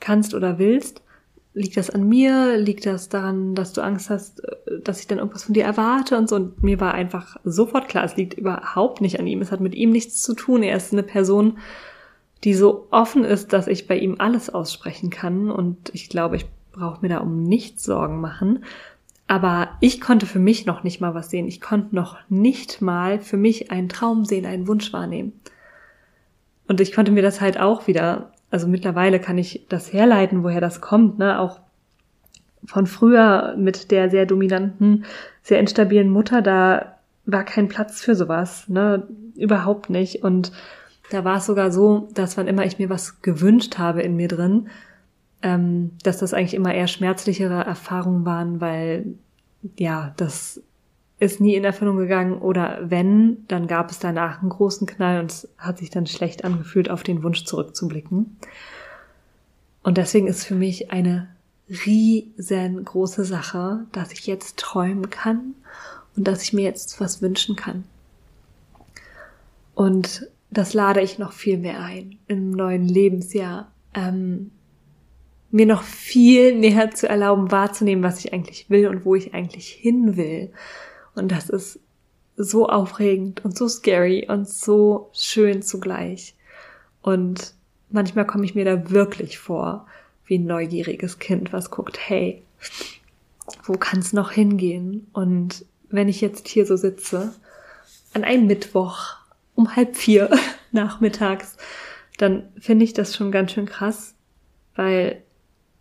kannst 0.00 0.34
oder 0.34 0.58
willst 0.58 1.00
liegt 1.54 1.76
das 1.76 1.90
an 1.90 2.08
mir? 2.08 2.56
Liegt 2.56 2.86
das 2.86 3.08
daran, 3.08 3.54
dass 3.54 3.72
du 3.72 3.82
Angst 3.82 4.10
hast, 4.10 4.44
äh, 4.44 4.80
dass 4.82 5.00
ich 5.00 5.06
dann 5.06 5.18
irgendwas 5.18 5.44
von 5.44 5.54
dir 5.54 5.64
erwarte 5.64 6.16
und 6.16 6.28
so? 6.28 6.36
Und 6.36 6.62
mir 6.62 6.80
war 6.80 6.94
einfach 6.94 7.36
sofort 7.44 7.88
klar, 7.88 8.04
es 8.04 8.16
liegt 8.16 8.34
überhaupt 8.34 9.00
nicht 9.00 9.18
an 9.18 9.26
ihm. 9.26 9.40
Es 9.40 9.52
hat 9.52 9.60
mit 9.60 9.74
ihm 9.74 9.90
nichts 9.90 10.22
zu 10.22 10.34
tun. 10.34 10.62
Er 10.62 10.76
ist 10.76 10.92
eine 10.92 11.02
Person, 11.02 11.58
die 12.44 12.54
so 12.54 12.88
offen 12.90 13.24
ist, 13.24 13.52
dass 13.52 13.66
ich 13.66 13.86
bei 13.86 13.98
ihm 13.98 14.16
alles 14.18 14.50
aussprechen 14.50 15.10
kann. 15.10 15.50
Und 15.50 15.90
ich 15.94 16.08
glaube, 16.08 16.36
ich 16.36 16.46
brauche 16.72 17.02
mir 17.02 17.08
da 17.08 17.18
um 17.18 17.42
nichts 17.42 17.84
Sorgen 17.84 18.20
machen. 18.20 18.64
Aber 19.28 19.70
ich 19.80 20.00
konnte 20.00 20.26
für 20.26 20.40
mich 20.40 20.66
noch 20.66 20.82
nicht 20.82 21.00
mal 21.00 21.14
was 21.14 21.30
sehen. 21.30 21.46
Ich 21.46 21.60
konnte 21.60 21.94
noch 21.94 22.18
nicht 22.28 22.82
mal 22.82 23.20
für 23.20 23.36
mich 23.36 23.70
einen 23.70 23.88
Traum 23.88 24.24
sehen, 24.24 24.46
einen 24.46 24.66
Wunsch 24.66 24.92
wahrnehmen. 24.92 25.32
Und 26.66 26.80
ich 26.80 26.92
konnte 26.92 27.12
mir 27.12 27.22
das 27.22 27.40
halt 27.40 27.58
auch 27.60 27.86
wieder 27.86 28.32
also 28.52 28.68
mittlerweile 28.68 29.18
kann 29.18 29.38
ich 29.38 29.66
das 29.70 29.92
herleiten, 29.92 30.44
woher 30.44 30.60
das 30.60 30.82
kommt, 30.82 31.18
ne? 31.18 31.40
Auch 31.40 31.60
von 32.66 32.86
früher 32.86 33.54
mit 33.56 33.90
der 33.90 34.10
sehr 34.10 34.26
dominanten, 34.26 35.06
sehr 35.42 35.58
instabilen 35.58 36.10
Mutter, 36.10 36.42
da 36.42 36.98
war 37.24 37.44
kein 37.44 37.68
Platz 37.68 38.02
für 38.02 38.14
sowas, 38.14 38.68
ne? 38.68 39.08
Überhaupt 39.36 39.88
nicht. 39.88 40.22
Und 40.22 40.52
da 41.10 41.24
war 41.24 41.38
es 41.38 41.46
sogar 41.46 41.72
so, 41.72 42.08
dass 42.12 42.36
wann 42.36 42.46
immer 42.46 42.66
ich 42.66 42.78
mir 42.78 42.90
was 42.90 43.22
gewünscht 43.22 43.78
habe 43.78 44.02
in 44.02 44.16
mir 44.16 44.28
drin, 44.28 44.68
ähm, 45.40 45.92
dass 46.02 46.18
das 46.18 46.34
eigentlich 46.34 46.54
immer 46.54 46.74
eher 46.74 46.88
schmerzlichere 46.88 47.64
Erfahrungen 47.64 48.26
waren, 48.26 48.60
weil 48.60 49.14
ja, 49.78 50.12
das 50.18 50.60
ist 51.22 51.40
nie 51.40 51.54
in 51.54 51.64
Erfüllung 51.64 51.98
gegangen 51.98 52.38
oder 52.38 52.80
wenn, 52.82 53.46
dann 53.46 53.68
gab 53.68 53.92
es 53.92 54.00
danach 54.00 54.40
einen 54.40 54.50
großen 54.50 54.88
Knall 54.88 55.20
und 55.20 55.30
es 55.30 55.48
hat 55.56 55.78
sich 55.78 55.88
dann 55.88 56.08
schlecht 56.08 56.44
angefühlt, 56.44 56.90
auf 56.90 57.04
den 57.04 57.22
Wunsch 57.22 57.44
zurückzublicken. 57.44 58.38
Und 59.84 59.98
deswegen 59.98 60.26
ist 60.26 60.44
für 60.44 60.56
mich 60.56 60.90
eine 60.90 61.28
riesengroße 61.68 63.24
Sache, 63.24 63.86
dass 63.92 64.12
ich 64.12 64.26
jetzt 64.26 64.56
träumen 64.56 65.10
kann 65.10 65.54
und 66.16 66.26
dass 66.26 66.42
ich 66.42 66.52
mir 66.52 66.64
jetzt 66.64 67.00
was 67.00 67.22
wünschen 67.22 67.54
kann. 67.54 67.84
Und 69.76 70.28
das 70.50 70.74
lade 70.74 71.02
ich 71.02 71.20
noch 71.20 71.32
viel 71.32 71.56
mehr 71.56 71.80
ein 71.80 72.18
im 72.26 72.50
neuen 72.50 72.88
Lebensjahr. 72.88 73.70
Ähm, 73.94 74.50
mir 75.52 75.66
noch 75.66 75.84
viel 75.84 76.58
mehr 76.58 76.90
zu 76.90 77.08
erlauben, 77.08 77.52
wahrzunehmen, 77.52 78.02
was 78.02 78.18
ich 78.24 78.32
eigentlich 78.32 78.70
will 78.70 78.88
und 78.88 79.04
wo 79.04 79.14
ich 79.14 79.34
eigentlich 79.34 79.68
hin 79.68 80.16
will. 80.16 80.50
Und 81.14 81.30
das 81.30 81.48
ist 81.48 81.78
so 82.36 82.68
aufregend 82.68 83.44
und 83.44 83.56
so 83.56 83.68
scary 83.68 84.26
und 84.28 84.48
so 84.48 85.10
schön 85.12 85.62
zugleich. 85.62 86.34
Und 87.02 87.54
manchmal 87.90 88.26
komme 88.26 88.44
ich 88.44 88.54
mir 88.54 88.64
da 88.64 88.90
wirklich 88.90 89.38
vor, 89.38 89.86
wie 90.24 90.38
ein 90.38 90.46
neugieriges 90.46 91.18
Kind, 91.18 91.52
was 91.52 91.70
guckt, 91.70 91.98
hey, 91.98 92.42
wo 93.64 93.74
kann 93.74 94.00
es 94.00 94.12
noch 94.12 94.30
hingehen? 94.30 95.06
Und 95.12 95.64
wenn 95.90 96.08
ich 96.08 96.20
jetzt 96.20 96.48
hier 96.48 96.64
so 96.64 96.76
sitze, 96.76 97.34
an 98.14 98.24
einem 98.24 98.46
Mittwoch 98.46 99.16
um 99.54 99.76
halb 99.76 99.96
vier 99.96 100.30
nachmittags, 100.72 101.56
dann 102.18 102.48
finde 102.58 102.84
ich 102.84 102.92
das 102.92 103.16
schon 103.16 103.32
ganz 103.32 103.52
schön 103.52 103.66
krass, 103.66 104.14
weil 104.74 105.22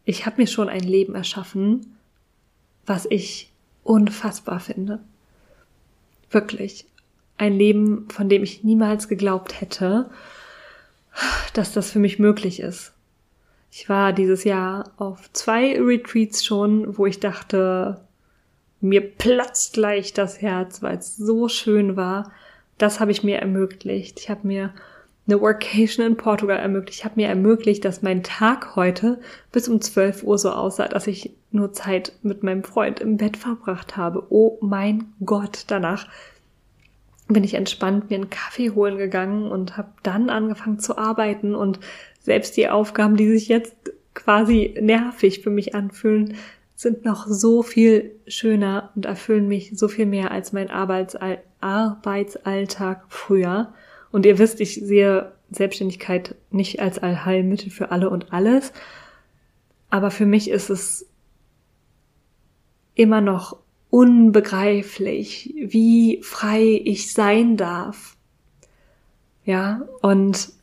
ich 0.06 0.26
habe 0.26 0.42
mir 0.42 0.48
schon 0.48 0.70
ein 0.70 0.84
Leben 0.84 1.16
erschaffen, 1.16 1.98
was 2.86 3.06
ich 3.10 3.52
unfassbar 3.84 4.60
finde. 4.60 5.00
Wirklich. 6.32 6.86
Ein 7.38 7.58
Leben, 7.58 8.08
von 8.10 8.30
dem 8.30 8.44
ich 8.44 8.64
niemals 8.64 9.08
geglaubt 9.08 9.60
hätte, 9.60 10.10
dass 11.54 11.74
das 11.74 11.92
für 11.92 12.00
mich 12.00 12.20
möglich 12.20 12.60
ist. 12.60 12.94
Ich 13.72 13.88
war 13.88 14.14
dieses 14.14 14.44
Jahr 14.44 14.92
auf 14.98 15.32
zwei 15.34 15.80
Retreats 15.80 16.46
schon, 16.46 16.98
wo 16.98 17.06
ich 17.06 17.20
dachte, 17.20 18.02
mir 18.82 19.02
platzt 19.02 19.74
gleich 19.74 20.14
das 20.14 20.42
Herz, 20.42 20.82
weil 20.82 20.98
es 20.98 21.16
so 21.16 21.48
schön 21.48 21.96
war. 21.96 22.32
Das 22.78 23.00
habe 23.00 23.12
ich 23.12 23.24
mir 23.24 23.38
ermöglicht. 23.38 24.20
Ich 24.20 24.30
habe 24.30 24.46
mir 24.46 24.74
eine 25.28 25.40
Workation 25.40 26.06
in 26.06 26.18
Portugal 26.18 26.58
ermöglicht. 26.58 27.00
Ich 27.00 27.06
habe 27.06 27.20
mir 27.20 27.28
ermöglicht, 27.28 27.86
dass 27.86 28.02
mein 28.02 28.24
Tag 28.24 28.76
heute 28.76 29.22
bis 29.52 29.68
um 29.68 29.80
12 29.80 30.24
Uhr 30.24 30.38
so 30.38 30.52
aussah, 30.52 30.88
dass 30.88 31.08
ich 31.08 31.32
nur 31.52 31.74
Zeit 31.74 32.14
mit 32.24 32.44
meinem 32.44 32.64
Freund 32.64 33.00
im 33.00 33.18
Bett 33.18 33.38
verbracht 33.38 33.98
habe. 33.98 34.26
Oh 34.30 34.58
mein 34.62 35.14
Gott, 35.24 35.66
danach 35.68 36.08
bin 37.28 37.44
ich 37.44 37.54
entspannt 37.54 38.10
mir 38.10 38.16
einen 38.16 38.30
Kaffee 38.30 38.72
holen 38.72 38.98
gegangen 38.98 39.52
und 39.52 39.78
habe 39.78 39.92
dann 40.04 40.30
angefangen 40.30 40.80
zu 40.80 40.98
arbeiten 40.98 41.56
und 41.56 41.80
selbst 42.20 42.58
die 42.58 42.70
Aufgaben, 42.70 43.16
die 43.16 43.30
sich 43.30 43.48
jetzt 43.48 43.76
quasi 44.14 44.76
nervig 44.80 45.42
für 45.42 45.50
mich 45.50 45.74
anfühlen, 45.74 46.36
sind 46.76 47.06
noch 47.06 47.28
so 47.28 47.64
viel 47.64 48.12
schöner 48.28 48.92
und 48.96 49.06
erfüllen 49.06 49.48
mich 49.48 49.72
so 49.76 49.88
viel 49.88 50.06
mehr 50.06 50.32
als 50.32 50.52
mein 50.52 50.70
Arbeitsalltag 50.70 53.06
früher. 53.10 53.74
Und 54.12 54.26
ihr 54.26 54.40
wisst, 54.40 54.60
ich 54.60 54.76
sehe 54.76 55.32
Selbstständigkeit 55.52 56.36
nicht 56.50 56.80
als 56.80 57.00
Allheilmittel 57.00 57.70
für 57.70 57.92
alle 57.92 58.10
und 58.10 58.34
alles. 58.34 58.74
Aber 59.90 60.12
für 60.12 60.26
mich 60.26 60.50
ist 60.50 60.70
es 60.70 61.06
immer 62.96 63.22
noch 63.22 63.58
unbegreiflich, 63.90 65.54
wie 65.58 66.22
frei 66.24 66.82
ich 66.84 67.14
sein 67.14 67.58
darf. 67.58 68.16
Ja, 69.46 69.82
und 70.02 70.54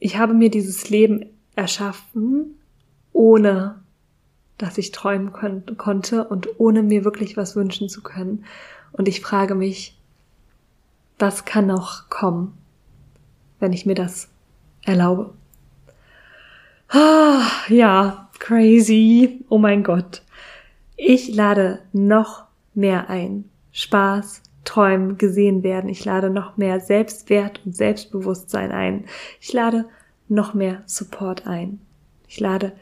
ich 0.00 0.16
habe 0.16 0.34
mir 0.34 0.50
dieses 0.50 0.90
Leben 0.90 1.26
erschaffen, 1.54 2.58
ohne 3.12 3.82
dass 4.58 4.78
ich 4.78 4.90
träumen 4.90 5.32
kon 5.32 5.64
konnte 5.76 6.24
und 6.24 6.48
ohne 6.58 6.82
mir 6.82 7.04
wirklich 7.04 7.36
was 7.36 7.54
wünschen 7.54 7.88
zu 7.88 8.02
können. 8.02 8.44
Und 8.92 9.06
ich 9.06 9.20
frage 9.20 9.54
mich, 9.54 9.96
was 11.18 11.44
kann 11.44 11.66
noch 11.66 12.08
kommen, 12.08 12.56
wenn 13.60 13.72
ich 13.72 13.86
mir 13.86 13.94
das 13.94 14.28
erlaube? 14.84 15.32
Ah, 16.88 17.46
ja, 17.68 18.30
crazy. 18.38 19.44
Oh 19.48 19.58
mein 19.58 19.82
Gott. 19.82 20.22
Ich 21.00 21.32
lade 21.32 21.78
noch 21.92 22.46
mehr 22.74 23.08
ein. 23.08 23.44
Spaß, 23.70 24.42
träumen, 24.64 25.16
gesehen 25.16 25.62
werden. 25.62 25.88
Ich 25.88 26.04
lade 26.04 26.28
noch 26.28 26.56
mehr 26.56 26.80
Selbstwert 26.80 27.60
und 27.64 27.76
Selbstbewusstsein 27.76 28.72
ein. 28.72 29.04
Ich 29.40 29.52
lade 29.52 29.84
noch 30.26 30.54
mehr 30.54 30.82
Support 30.86 31.46
ein. 31.46 31.80
Ich 32.26 32.40
lade 32.40 32.72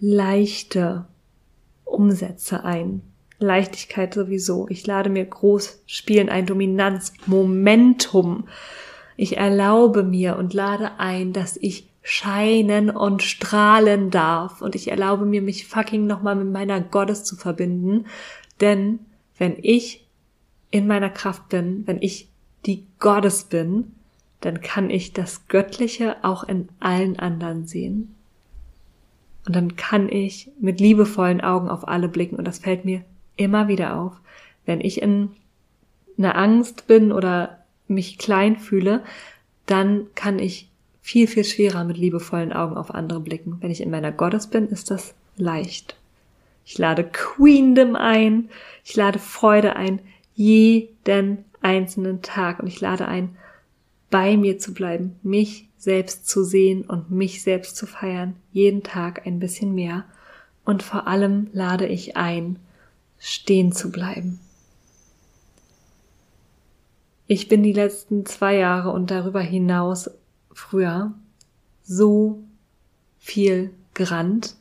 leichte 0.00 1.04
Umsätze 1.84 2.64
ein. 2.64 3.02
Leichtigkeit 3.38 4.14
sowieso. 4.14 4.66
Ich 4.70 4.86
lade 4.86 5.10
mir 5.10 5.26
groß 5.26 5.82
spielen 5.84 6.30
ein 6.30 6.46
Dominanz, 6.46 7.12
Momentum. 7.26 8.48
Ich 9.18 9.36
erlaube 9.36 10.02
mir 10.02 10.38
und 10.38 10.54
lade 10.54 10.92
ein, 10.98 11.34
dass 11.34 11.58
ich 11.58 11.90
scheinen 12.08 12.88
und 12.88 13.24
strahlen 13.24 14.12
darf. 14.12 14.62
Und 14.62 14.76
ich 14.76 14.88
erlaube 14.88 15.24
mir, 15.24 15.42
mich 15.42 15.66
fucking 15.66 16.06
nochmal 16.06 16.36
mit 16.36 16.52
meiner 16.52 16.80
Gottes 16.80 17.24
zu 17.24 17.34
verbinden. 17.34 18.06
Denn 18.60 19.00
wenn 19.38 19.56
ich 19.60 20.06
in 20.70 20.86
meiner 20.86 21.10
Kraft 21.10 21.48
bin, 21.48 21.82
wenn 21.86 22.00
ich 22.00 22.28
die 22.64 22.86
Gottes 23.00 23.44
bin, 23.44 23.92
dann 24.40 24.60
kann 24.60 24.88
ich 24.88 25.14
das 25.14 25.48
Göttliche 25.48 26.16
auch 26.22 26.44
in 26.44 26.68
allen 26.78 27.18
anderen 27.18 27.66
sehen. 27.66 28.14
Und 29.44 29.56
dann 29.56 29.74
kann 29.74 30.08
ich 30.08 30.48
mit 30.60 30.78
liebevollen 30.78 31.40
Augen 31.40 31.68
auf 31.68 31.88
alle 31.88 32.08
blicken. 32.08 32.36
Und 32.36 32.44
das 32.44 32.60
fällt 32.60 32.84
mir 32.84 33.02
immer 33.36 33.66
wieder 33.66 33.96
auf. 33.96 34.12
Wenn 34.64 34.80
ich 34.80 35.02
in 35.02 35.30
einer 36.18 36.36
Angst 36.36 36.86
bin 36.86 37.10
oder 37.10 37.64
mich 37.88 38.16
klein 38.16 38.56
fühle, 38.58 39.02
dann 39.66 40.06
kann 40.14 40.38
ich 40.38 40.70
viel, 41.06 41.28
viel 41.28 41.44
schwerer 41.44 41.84
mit 41.84 41.98
liebevollen 41.98 42.52
Augen 42.52 42.76
auf 42.76 42.92
andere 42.92 43.20
blicken. 43.20 43.58
Wenn 43.60 43.70
ich 43.70 43.80
in 43.80 43.90
meiner 43.90 44.10
Gottes 44.10 44.48
bin, 44.48 44.66
ist 44.66 44.90
das 44.90 45.14
leicht. 45.36 45.94
Ich 46.64 46.78
lade 46.78 47.04
Queendom 47.04 47.94
ein, 47.94 48.50
ich 48.84 48.96
lade 48.96 49.20
Freude 49.20 49.76
ein, 49.76 50.00
jeden 50.34 51.44
einzelnen 51.62 52.22
Tag 52.22 52.58
und 52.58 52.66
ich 52.66 52.80
lade 52.80 53.06
ein, 53.06 53.36
bei 54.10 54.36
mir 54.36 54.58
zu 54.58 54.74
bleiben, 54.74 55.14
mich 55.22 55.68
selbst 55.78 56.28
zu 56.28 56.42
sehen 56.42 56.82
und 56.82 57.08
mich 57.08 57.40
selbst 57.40 57.76
zu 57.76 57.86
feiern, 57.86 58.34
jeden 58.50 58.82
Tag 58.82 59.28
ein 59.28 59.38
bisschen 59.38 59.76
mehr. 59.76 60.06
Und 60.64 60.82
vor 60.82 61.06
allem 61.06 61.46
lade 61.52 61.86
ich 61.86 62.16
ein, 62.16 62.58
stehen 63.20 63.70
zu 63.70 63.92
bleiben. 63.92 64.40
Ich 67.28 67.46
bin 67.46 67.62
die 67.62 67.72
letzten 67.72 68.26
zwei 68.26 68.56
Jahre 68.56 68.90
und 68.90 69.12
darüber 69.12 69.40
hinaus 69.40 70.10
früher 70.56 71.12
so 71.84 72.42
viel 73.18 73.72
gerannt. 73.94 74.56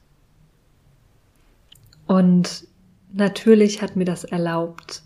Und 2.06 2.68
natürlich 3.14 3.82
hat 3.82 3.96
mir 3.96 4.06
das 4.06 4.26
erlaubt, 4.26 5.04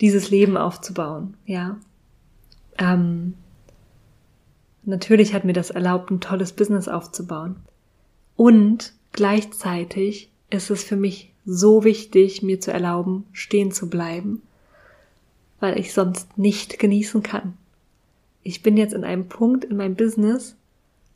dieses 0.00 0.30
Leben 0.30 0.56
aufzubauen, 0.56 1.36
ja. 1.46 1.78
Ähm, 2.78 3.34
natürlich 4.84 5.34
hat 5.34 5.44
mir 5.44 5.52
das 5.54 5.70
erlaubt, 5.70 6.10
ein 6.10 6.20
tolles 6.20 6.52
Business 6.52 6.86
aufzubauen. 6.86 7.56
Und 8.36 8.92
gleichzeitig 9.12 10.30
ist 10.50 10.70
es 10.70 10.84
für 10.84 10.96
mich 10.96 11.32
so 11.46 11.84
wichtig, 11.84 12.42
mir 12.42 12.60
zu 12.60 12.70
erlauben, 12.70 13.26
stehen 13.32 13.72
zu 13.72 13.88
bleiben, 13.88 14.42
weil 15.58 15.78
ich 15.78 15.94
sonst 15.94 16.36
nicht 16.36 16.78
genießen 16.78 17.22
kann 17.22 17.56
ich 18.44 18.62
bin 18.62 18.76
jetzt 18.76 18.94
in 18.94 19.04
einem 19.04 19.28
Punkt 19.28 19.64
in 19.64 19.76
meinem 19.76 19.96
Business, 19.96 20.54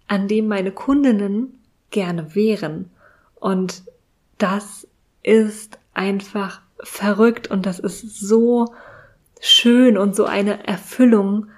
an 0.08 0.26
dem 0.26 0.48
meine 0.48 0.72
Kundinnen 0.72 1.60
gerne 1.90 2.34
wären. 2.34 2.90
Und 3.36 3.84
das 4.38 4.88
ist 5.22 5.78
einfach 5.94 6.62
verrückt 6.80 7.50
und 7.50 7.66
das 7.66 7.78
ist 7.78 8.18
so 8.18 8.72
schön 9.40 9.98
und 9.98 10.16
so 10.16 10.24
eine 10.24 10.66
Erfüllung. 10.66 11.48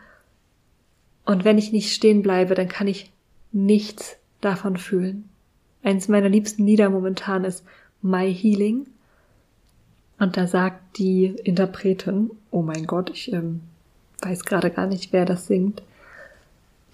Und 1.24 1.44
wenn 1.44 1.56
ich 1.56 1.72
nicht 1.72 1.94
stehen 1.94 2.22
bleibe, 2.22 2.54
dann 2.54 2.68
kann 2.68 2.88
ich 2.88 3.12
nichts 3.52 4.16
davon 4.40 4.76
fühlen. 4.76 5.28
Eins 5.83 6.09
meiner 6.09 6.28
liebsten 6.28 6.66
Lieder 6.66 6.90
momentan 6.90 7.44
ist 7.44 7.64
My 8.02 8.35
Healing. 8.35 8.87
Und 10.18 10.37
da 10.37 10.46
sagt 10.46 10.98
die 10.98 11.26
Interpretin, 11.26 12.30
oh 12.50 12.62
mein 12.62 12.87
Gott, 12.87 13.11
ich 13.11 13.33
ähm, 13.33 13.61
weiß 14.22 14.44
gerade 14.44 14.70
gar 14.70 14.87
nicht, 14.87 15.12
wer 15.12 15.24
das 15.24 15.46
singt. 15.46 15.83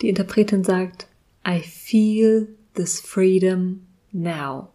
Die 0.03 0.09
Interpretin 0.09 0.65
sagt, 0.65 1.09
I 1.47 1.61
feel 1.61 2.49
this 2.75 3.01
freedom 3.01 3.87
now. 4.13 4.69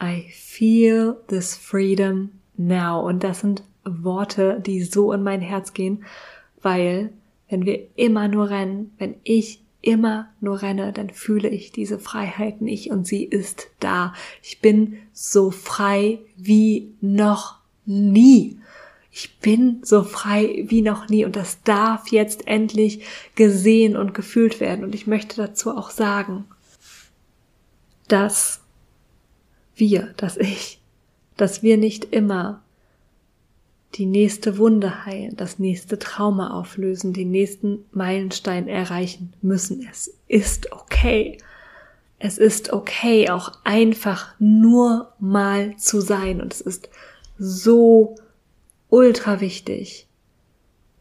I 0.00 0.26
feel 0.30 1.16
this 1.28 1.54
freedom 1.54 2.30
now. 2.56 3.06
Und 3.06 3.24
das 3.24 3.40
sind 3.40 3.62
Worte, 3.84 4.62
die 4.64 4.82
so 4.82 5.12
in 5.12 5.22
mein 5.22 5.40
Herz 5.40 5.72
gehen, 5.72 6.04
weil 6.62 7.12
wenn 7.48 7.64
wir 7.64 7.88
immer 7.96 8.28
nur 8.28 8.50
rennen, 8.50 8.92
wenn 8.98 9.14
ich 9.24 9.62
immer 9.80 10.28
nur 10.40 10.60
renne, 10.62 10.92
dann 10.92 11.10
fühle 11.10 11.48
ich 11.48 11.72
diese 11.72 11.98
Freiheit 11.98 12.60
nicht 12.60 12.90
und 12.90 13.06
sie 13.06 13.24
ist 13.24 13.68
da. 13.80 14.12
Ich 14.42 14.60
bin 14.60 14.98
so 15.12 15.50
frei 15.50 16.18
wie 16.36 16.92
noch 17.00 17.58
nie. 17.86 18.58
Ich 19.20 19.40
bin 19.40 19.80
so 19.82 20.04
frei 20.04 20.64
wie 20.68 20.80
noch 20.80 21.08
nie 21.08 21.24
und 21.24 21.34
das 21.34 21.60
darf 21.64 22.12
jetzt 22.12 22.46
endlich 22.46 23.04
gesehen 23.34 23.96
und 23.96 24.14
gefühlt 24.14 24.60
werden. 24.60 24.84
Und 24.84 24.94
ich 24.94 25.08
möchte 25.08 25.34
dazu 25.34 25.76
auch 25.76 25.90
sagen, 25.90 26.44
dass 28.06 28.60
wir, 29.74 30.14
dass 30.18 30.36
ich, 30.36 30.80
dass 31.36 31.64
wir 31.64 31.78
nicht 31.78 32.04
immer 32.12 32.62
die 33.96 34.06
nächste 34.06 34.56
Wunde 34.56 35.04
heilen, 35.04 35.34
das 35.34 35.58
nächste 35.58 35.98
Trauma 35.98 36.56
auflösen, 36.56 37.12
den 37.12 37.32
nächsten 37.32 37.86
Meilenstein 37.90 38.68
erreichen 38.68 39.32
müssen. 39.42 39.84
Es 39.90 40.14
ist 40.28 40.70
okay. 40.70 41.38
Es 42.20 42.38
ist 42.38 42.72
okay, 42.72 43.30
auch 43.30 43.50
einfach 43.64 44.32
nur 44.38 45.12
mal 45.18 45.76
zu 45.76 46.00
sein. 46.00 46.40
Und 46.40 46.54
es 46.54 46.60
ist 46.60 46.88
so 47.36 48.14
ultra 48.88 49.40
wichtig, 49.40 50.06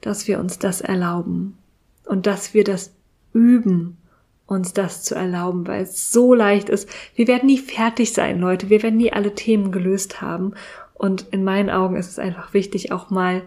dass 0.01 0.27
wir 0.27 0.39
uns 0.39 0.59
das 0.59 0.81
erlauben 0.81 1.57
und 2.05 2.25
dass 2.27 2.53
wir 2.53 2.63
das 2.63 2.93
üben, 3.33 3.97
uns 4.45 4.73
das 4.73 5.03
zu 5.03 5.13
erlauben, 5.15 5.67
weil 5.67 5.83
es 5.83 6.11
so 6.11 6.33
leicht 6.33 6.69
ist. 6.69 6.89
Wir 7.15 7.27
werden 7.27 7.47
nie 7.47 7.57
fertig 7.57 8.13
sein, 8.13 8.39
Leute. 8.39 8.69
Wir 8.69 8.81
werden 8.81 8.97
nie 8.97 9.11
alle 9.11 9.35
Themen 9.35 9.71
gelöst 9.71 10.21
haben. 10.21 10.53
Und 10.93 11.27
in 11.31 11.43
meinen 11.43 11.69
Augen 11.69 11.97
ist 11.97 12.09
es 12.09 12.19
einfach 12.19 12.53
wichtig, 12.53 12.91
auch 12.91 13.09
mal 13.09 13.43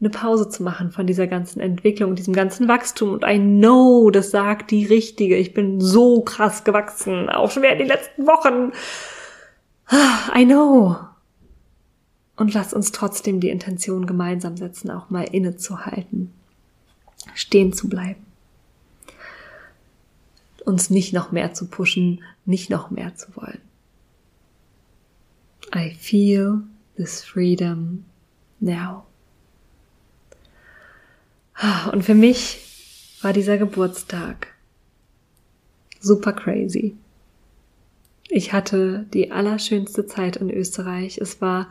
eine 0.00 0.10
Pause 0.10 0.48
zu 0.48 0.62
machen 0.62 0.92
von 0.92 1.06
dieser 1.06 1.26
ganzen 1.26 1.60
Entwicklung, 1.60 2.14
diesem 2.14 2.34
ganzen 2.34 2.68
Wachstum. 2.68 3.10
Und 3.10 3.24
I 3.24 3.38
know, 3.38 4.10
das 4.10 4.30
sagt 4.30 4.70
die 4.70 4.86
Richtige. 4.86 5.36
Ich 5.36 5.54
bin 5.54 5.80
so 5.80 6.20
krass 6.22 6.64
gewachsen, 6.64 7.28
auch 7.28 7.50
schon 7.50 7.62
während 7.62 7.80
den 7.80 7.88
letzten 7.88 8.26
Wochen. 8.26 8.72
I 10.36 10.44
know. 10.44 10.96
Und 12.38 12.54
lass 12.54 12.72
uns 12.72 12.92
trotzdem 12.92 13.40
die 13.40 13.50
Intention 13.50 14.06
gemeinsam 14.06 14.56
setzen, 14.56 14.92
auch 14.92 15.10
mal 15.10 15.24
innezuhalten, 15.24 16.32
stehen 17.34 17.72
zu 17.72 17.88
bleiben. 17.88 18.24
Uns 20.64 20.88
nicht 20.88 21.12
noch 21.12 21.32
mehr 21.32 21.52
zu 21.52 21.66
pushen, 21.66 22.22
nicht 22.44 22.70
noch 22.70 22.90
mehr 22.90 23.16
zu 23.16 23.34
wollen. 23.34 23.60
I 25.74 25.94
feel 25.94 26.62
this 26.96 27.24
freedom 27.24 28.04
now. 28.60 29.04
Und 31.92 32.04
für 32.04 32.14
mich 32.14 33.18
war 33.20 33.32
dieser 33.32 33.58
Geburtstag 33.58 34.54
super 35.98 36.32
crazy. 36.32 36.96
Ich 38.28 38.52
hatte 38.52 39.06
die 39.12 39.32
allerschönste 39.32 40.06
Zeit 40.06 40.36
in 40.36 40.50
Österreich. 40.50 41.18
Es 41.18 41.40
war 41.40 41.68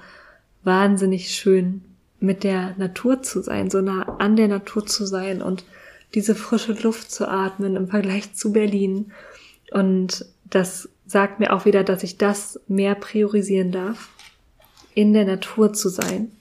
wahnsinnig 0.68 1.32
schön, 1.34 1.82
mit 2.20 2.44
der 2.44 2.76
Natur 2.78 3.24
zu 3.24 3.42
sein, 3.42 3.72
so 3.72 3.82
nah 3.82 4.18
an 4.20 4.36
der 4.36 4.48
Natur 4.48 4.86
zu 4.86 5.06
sein 5.06 5.42
und 5.42 5.66
diese 6.14 6.36
frische 6.36 6.74
Luft 6.74 7.12
zu 7.12 7.28
atmen 7.28 7.76
im 7.76 7.88
Vergleich 7.88 8.34
zu 8.34 8.54
Berlin. 8.54 9.12
Und 9.72 10.26
das 10.46 10.90
sagt 11.06 11.40
mir 11.40 11.54
auch 11.54 11.66
wieder, 11.66 11.84
dass 11.84 12.04
ich 12.04 12.18
das 12.18 12.60
mehr 12.68 12.96
priorisieren 12.96 13.72
darf, 13.72 14.10
in 14.94 15.14
der 15.14 15.26
Natur 15.26 15.74
zu 15.74 15.90
sein 15.90 16.32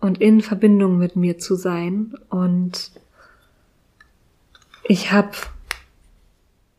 und 0.00 0.20
in 0.20 0.40
Verbindung 0.40 0.98
mit 0.98 1.16
mir 1.16 1.38
zu 1.38 1.54
sein. 1.54 2.14
Und 2.28 2.90
ich 4.84 5.12
habe 5.12 5.32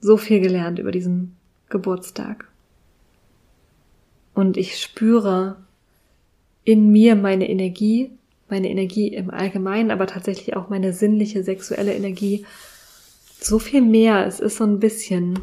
so 0.02 0.18
viel 0.18 0.42
gelernt 0.42 0.78
über 0.80 0.92
diesen 0.92 1.36
Geburtstag. 1.70 2.48
Und 4.34 4.58
ich 4.58 4.80
spüre 4.80 5.58
in 6.64 6.92
mir 6.92 7.16
meine 7.16 7.50
Energie, 7.50 8.12
meine 8.50 8.70
Energie 8.70 9.08
im 9.08 9.30
Allgemeinen, 9.30 9.92
aber 9.92 10.08
tatsächlich 10.08 10.56
auch 10.56 10.70
meine 10.70 10.94
sinnliche, 10.94 11.44
sexuelle 11.44 11.94
Energie 11.94 12.46
so 13.40 13.60
viel 13.60 13.82
mehr. 13.82 14.26
Es 14.26 14.40
ist 14.40 14.58
so 14.58 14.64
ein 14.64 14.80
bisschen, 14.80 15.40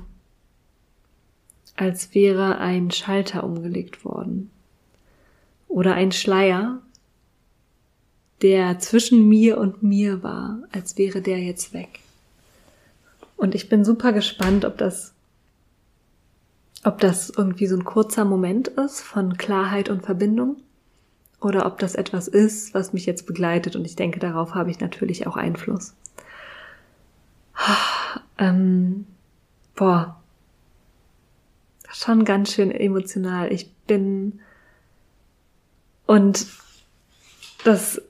als 1.77 2.15
wäre 2.15 2.59
ein 2.59 2.91
Schalter 2.91 3.45
umgelegt 3.45 4.05
worden. 4.05 4.51
Oder 5.69 5.95
ein 5.95 6.13
Schleier, 6.13 6.81
der 8.43 8.79
zwischen 8.79 9.29
mir 9.29 9.59
und 9.59 9.83
mir 9.83 10.23
war, 10.23 10.63
als 10.73 10.97
wäre 10.97 11.21
der 11.21 11.39
jetzt 11.39 11.73
weg. 11.73 12.01
Und 13.37 13.55
ich 13.55 13.69
bin 13.69 13.85
super 13.85 14.13
gespannt, 14.13 14.65
ob 14.65 14.79
das, 14.79 15.13
ob 16.85 16.99
das 16.99 17.31
irgendwie 17.31 17.67
so 17.67 17.77
ein 17.77 17.85
kurzer 17.85 18.25
Moment 18.25 18.69
ist 18.69 19.01
von 19.01 19.37
Klarheit 19.37 19.89
und 19.89 20.03
Verbindung 20.03 20.57
oder 21.41 21.67
ob 21.67 21.79
das 21.79 21.95
etwas 21.95 22.29
ist, 22.29 22.75
was 22.75 22.93
mich 22.93 23.07
jetzt 23.07 23.27
begleitet 23.27 23.77
und 23.77 23.85
ich 23.85 23.97
denke, 23.97 24.19
darauf 24.19 24.55
habe 24.55 24.71
ich 24.71 24.81
natürlich 24.81 25.27
auch 25.27 25.37
Einfluss. 25.37 25.95
Ähm, 28.39 29.07
boah, 29.75 30.19
schon 31.93 32.25
ganz 32.25 32.55
schön 32.55 32.71
emotional. 32.71 33.53
Ich 33.53 33.71
bin 33.87 34.41
und 36.07 36.47
das 37.65 38.01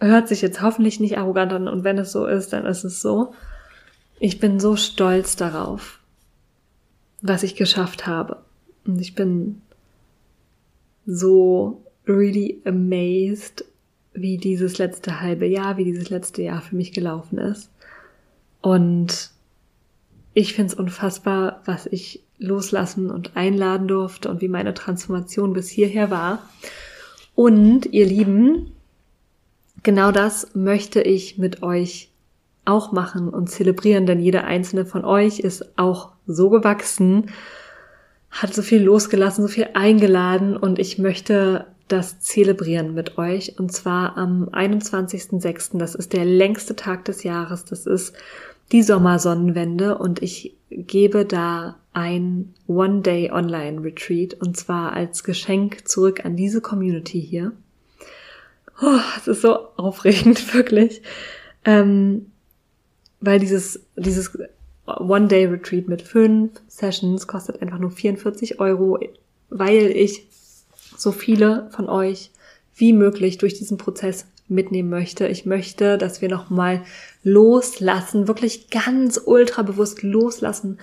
hört 0.00 0.26
sich 0.26 0.42
jetzt 0.42 0.60
hoffentlich 0.60 0.98
nicht 0.98 1.16
arrogant 1.16 1.52
an 1.52 1.68
und 1.68 1.84
wenn 1.84 1.96
es 1.96 2.10
so 2.10 2.26
ist, 2.26 2.52
dann 2.52 2.66
ist 2.66 2.82
es 2.82 3.00
so. 3.00 3.34
Ich 4.18 4.40
bin 4.40 4.58
so 4.58 4.74
stolz 4.74 5.36
darauf, 5.36 6.00
was 7.22 7.42
ich 7.44 7.54
geschafft 7.54 8.06
habe. 8.06 8.38
Und 8.84 9.00
ich 9.00 9.14
bin 9.14 9.62
so 11.06 11.82
really 12.06 12.60
amazed, 12.64 13.64
wie 14.12 14.36
dieses 14.36 14.78
letzte 14.78 15.20
halbe 15.20 15.46
Jahr, 15.46 15.76
wie 15.76 15.84
dieses 15.84 16.10
letzte 16.10 16.42
Jahr 16.42 16.60
für 16.60 16.76
mich 16.76 16.92
gelaufen 16.92 17.38
ist. 17.38 17.70
Und 18.60 19.30
ich 20.34 20.54
finde 20.54 20.72
es 20.72 20.78
unfassbar, 20.78 21.62
was 21.64 21.86
ich 21.86 22.22
loslassen 22.38 23.10
und 23.10 23.36
einladen 23.36 23.88
durfte 23.88 24.28
und 24.28 24.40
wie 24.40 24.48
meine 24.48 24.74
Transformation 24.74 25.52
bis 25.52 25.68
hierher 25.68 26.10
war. 26.10 26.42
Und 27.34 27.86
ihr 27.86 28.06
Lieben, 28.06 28.72
genau 29.82 30.12
das 30.12 30.54
möchte 30.54 31.00
ich 31.00 31.38
mit 31.38 31.62
euch 31.62 32.11
auch 32.64 32.92
machen 32.92 33.28
und 33.28 33.48
zelebrieren, 33.50 34.06
denn 34.06 34.20
jeder 34.20 34.44
einzelne 34.44 34.84
von 34.84 35.04
euch 35.04 35.40
ist 35.40 35.78
auch 35.78 36.12
so 36.26 36.50
gewachsen, 36.50 37.30
hat 38.30 38.54
so 38.54 38.62
viel 38.62 38.82
losgelassen, 38.82 39.42
so 39.42 39.48
viel 39.48 39.68
eingeladen 39.74 40.56
und 40.56 40.78
ich 40.78 40.98
möchte 40.98 41.66
das 41.88 42.20
zelebrieren 42.20 42.94
mit 42.94 43.18
euch 43.18 43.58
und 43.58 43.72
zwar 43.72 44.16
am 44.16 44.48
21.06. 44.48 45.78
Das 45.78 45.94
ist 45.94 46.12
der 46.12 46.24
längste 46.24 46.74
Tag 46.74 47.04
des 47.04 47.22
Jahres. 47.22 47.64
Das 47.64 47.86
ist 47.86 48.14
die 48.70 48.82
Sommersonnenwende 48.82 49.98
und 49.98 50.22
ich 50.22 50.56
gebe 50.70 51.26
da 51.26 51.76
ein 51.92 52.54
One-Day 52.66 53.30
Online-Retreat 53.30 54.34
und 54.34 54.56
zwar 54.56 54.92
als 54.94 55.24
Geschenk 55.24 55.86
zurück 55.86 56.24
an 56.24 56.36
diese 56.36 56.62
Community 56.62 57.20
hier. 57.20 57.52
Oh, 58.80 59.00
es 59.18 59.28
ist 59.28 59.42
so 59.42 59.54
aufregend, 59.76 60.54
wirklich. 60.54 61.02
Ähm, 61.64 62.31
weil 63.22 63.38
dieses, 63.38 63.80
dieses 63.96 64.36
One-Day-Retreat 64.86 65.88
mit 65.88 66.02
fünf 66.02 66.60
Sessions 66.68 67.26
kostet 67.26 67.62
einfach 67.62 67.78
nur 67.78 67.90
44 67.90 68.60
Euro, 68.60 68.98
weil 69.48 69.86
ich 69.92 70.26
so 70.96 71.12
viele 71.12 71.70
von 71.70 71.88
euch 71.88 72.30
wie 72.74 72.92
möglich 72.92 73.38
durch 73.38 73.54
diesen 73.54 73.78
Prozess 73.78 74.26
mitnehmen 74.48 74.90
möchte. 74.90 75.28
Ich 75.28 75.46
möchte, 75.46 75.98
dass 75.98 76.20
wir 76.20 76.28
nochmal 76.28 76.82
loslassen, 77.22 78.28
wirklich 78.28 78.70
ganz 78.70 79.20
ultra 79.24 79.62
bewusst 79.62 80.02
loslassen, 80.02 80.78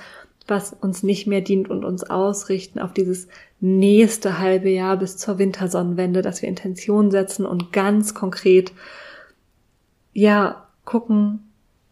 was 0.48 0.74
uns 0.74 1.04
nicht 1.04 1.28
mehr 1.28 1.42
dient 1.42 1.70
und 1.70 1.84
uns 1.84 2.04
ausrichten 2.10 2.80
auf 2.80 2.94
dieses 2.94 3.28
nächste 3.60 4.40
halbe 4.40 4.70
Jahr 4.70 4.98
bis 4.98 5.18
zur 5.18 5.38
Wintersonnenwende, 5.38 6.22
dass 6.22 6.42
wir 6.42 6.50
Intentionen 6.50 7.12
setzen 7.12 7.46
und 7.46 7.72
ganz 7.74 8.14
konkret, 8.14 8.72
ja, 10.14 10.68
gucken, 10.86 11.49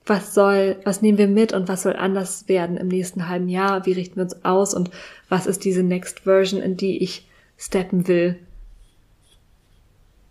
was 0.08 0.34
soll, 0.34 0.78
was 0.84 1.02
nehmen 1.02 1.18
wir 1.18 1.28
mit 1.28 1.54
und 1.54 1.68
was 1.68 1.84
soll 1.84 1.96
anders 1.96 2.48
werden 2.48 2.78
im 2.78 2.88
nächsten 2.88 3.28
halben 3.28 3.50
Jahr, 3.50 3.86
wie 3.86 3.94
richten 3.94 4.16
wir 4.16 4.24
uns 4.24 4.44
aus 4.46 4.74
und 4.74 4.90
was 5.30 5.46
ist 5.46 5.66
diese 5.66 5.84
Next 5.84 6.22
Version, 6.22 6.62
in 6.62 6.78
die 6.78 7.04
ich 7.04 7.28
steppen 7.58 8.08
will 8.08 8.40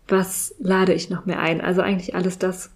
was 0.07 0.55
lade 0.59 0.93
ich 0.93 1.09
noch 1.09 1.25
mehr 1.25 1.39
ein? 1.39 1.61
Also 1.61 1.81
eigentlich 1.81 2.15
alles 2.15 2.37
das, 2.37 2.71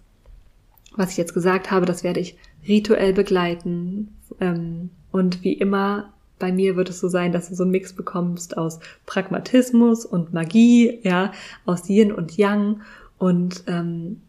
was 0.95 1.11
ich 1.11 1.17
jetzt 1.17 1.33
gesagt 1.33 1.71
habe, 1.71 1.85
das 1.85 2.03
werde 2.03 2.19
ich 2.19 2.37
rituell 2.67 3.13
begleiten. 3.13 4.15
Ähm, 4.39 4.89
und 5.11 5.43
wie 5.43 5.53
immer, 5.53 6.11
bei 6.39 6.51
mir 6.51 6.75
wird 6.75 6.89
es 6.89 6.99
so 6.99 7.07
sein, 7.07 7.31
dass 7.31 7.49
du 7.49 7.55
so 7.55 7.63
einen 7.63 7.71
Mix 7.71 7.93
bekommst 7.93 8.57
aus 8.57 8.79
Pragmatismus 9.05 10.05
und 10.05 10.33
Magie, 10.33 10.99
ja, 11.03 11.31
aus 11.65 11.87
Yin 11.89 12.11
und 12.11 12.37
Yang. 12.37 12.81
Und 13.17 13.63
ähm, 13.67 14.21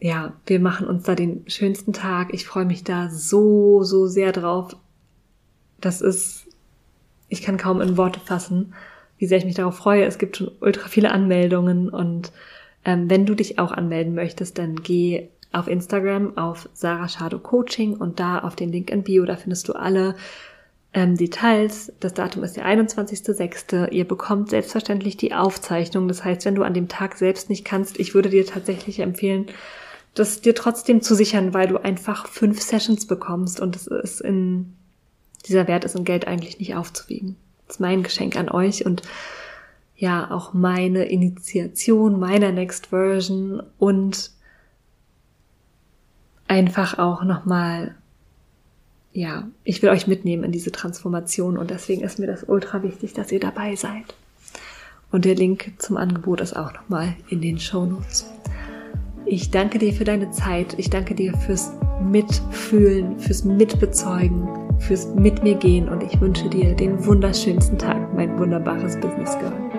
ja, 0.00 0.34
wir 0.46 0.60
machen 0.60 0.86
uns 0.86 1.04
da 1.04 1.14
den 1.14 1.48
schönsten 1.48 1.92
Tag. 1.92 2.32
Ich 2.32 2.46
freue 2.46 2.66
mich 2.66 2.84
da 2.84 3.10
so, 3.10 3.82
so 3.82 4.06
sehr 4.06 4.32
drauf. 4.32 4.76
Das 5.80 6.00
ist, 6.00 6.46
ich 7.28 7.42
kann 7.42 7.56
kaum 7.56 7.80
in 7.80 7.96
Worte 7.96 8.20
fassen 8.20 8.74
wie 9.18 9.26
sehr 9.26 9.38
ich 9.38 9.44
mich 9.44 9.54
darauf 9.54 9.76
freue. 9.76 10.04
Es 10.04 10.18
gibt 10.18 10.36
schon 10.36 10.50
ultra 10.60 10.88
viele 10.88 11.10
Anmeldungen 11.10 11.88
und 11.88 12.32
ähm, 12.84 13.08
wenn 13.10 13.26
du 13.26 13.34
dich 13.34 13.58
auch 13.58 13.72
anmelden 13.72 14.14
möchtest, 14.14 14.58
dann 14.58 14.76
geh 14.76 15.28
auf 15.52 15.68
Instagram 15.68 16.36
auf 16.36 16.68
Sarah 16.74 17.08
Shadow 17.08 17.38
Coaching 17.38 17.96
und 17.96 18.20
da 18.20 18.40
auf 18.40 18.56
den 18.56 18.70
Link 18.70 18.90
in 18.90 19.02
Bio, 19.02 19.24
da 19.24 19.36
findest 19.36 19.68
du 19.68 19.72
alle 19.72 20.14
ähm, 20.92 21.16
Details. 21.16 21.92
Das 22.00 22.14
Datum 22.14 22.44
ist 22.44 22.56
der 22.56 22.66
21.06. 22.66 23.90
Ihr 23.90 24.06
bekommt 24.06 24.50
selbstverständlich 24.50 25.16
die 25.16 25.32
Aufzeichnung. 25.32 26.08
Das 26.08 26.24
heißt, 26.24 26.44
wenn 26.44 26.54
du 26.54 26.62
an 26.62 26.74
dem 26.74 26.88
Tag 26.88 27.16
selbst 27.16 27.48
nicht 27.48 27.64
kannst, 27.64 27.98
ich 27.98 28.14
würde 28.14 28.28
dir 28.28 28.44
tatsächlich 28.44 29.00
empfehlen, 29.00 29.46
das 30.16 30.40
dir 30.40 30.54
trotzdem 30.54 31.02
zu 31.02 31.14
sichern, 31.14 31.52
weil 31.54 31.68
du 31.68 31.76
einfach 31.76 32.26
fünf 32.26 32.60
Sessions 32.62 33.06
bekommst 33.06 33.60
und 33.60 33.76
es 33.76 33.86
ist 33.86 34.22
in, 34.22 34.72
dieser 35.46 35.68
Wert 35.68 35.84
ist 35.84 35.94
in 35.94 36.04
Geld 36.04 36.26
eigentlich 36.26 36.58
nicht 36.58 36.74
aufzuwiegen. 36.74 37.36
Das 37.66 37.76
ist 37.76 37.80
mein 37.80 38.02
Geschenk 38.02 38.36
an 38.36 38.48
euch 38.48 38.86
und 38.86 39.02
ja, 39.94 40.30
auch 40.30 40.54
meine 40.54 41.04
Initiation 41.04 42.18
meiner 42.18 42.50
Next 42.50 42.88
Version 42.88 43.62
und 43.78 44.30
einfach 46.48 46.98
auch 46.98 47.22
nochmal, 47.22 47.94
ja, 49.12 49.48
ich 49.64 49.82
will 49.82 49.90
euch 49.90 50.06
mitnehmen 50.06 50.44
in 50.44 50.52
diese 50.52 50.72
Transformation 50.72 51.58
und 51.58 51.70
deswegen 51.70 52.02
ist 52.02 52.18
mir 52.18 52.26
das 52.26 52.44
ultra 52.44 52.82
wichtig, 52.82 53.12
dass 53.12 53.32
ihr 53.32 53.40
dabei 53.40 53.76
seid. 53.76 54.14
Und 55.12 55.24
der 55.26 55.34
Link 55.34 55.72
zum 55.78 55.98
Angebot 55.98 56.40
ist 56.40 56.56
auch 56.56 56.72
nochmal 56.72 57.16
in 57.28 57.40
den 57.40 57.58
Show 57.58 57.84
Notes. 57.84 58.26
Ich 59.28 59.50
danke 59.50 59.78
dir 59.78 59.92
für 59.92 60.04
deine 60.04 60.30
Zeit. 60.30 60.74
Ich 60.78 60.88
danke 60.88 61.14
dir 61.14 61.34
fürs 61.36 61.72
Mitfühlen, 62.00 63.18
fürs 63.18 63.44
Mitbezeugen, 63.44 64.48
fürs 64.78 65.12
Mit 65.16 65.42
mir 65.42 65.56
gehen 65.56 65.88
und 65.88 66.00
ich 66.04 66.20
wünsche 66.20 66.48
dir 66.48 66.74
den 66.76 67.04
wunderschönsten 67.04 67.76
Tag, 67.76 68.14
mein 68.14 68.38
wunderbares 68.38 68.94
Business 69.00 69.36
Girl. 69.40 69.75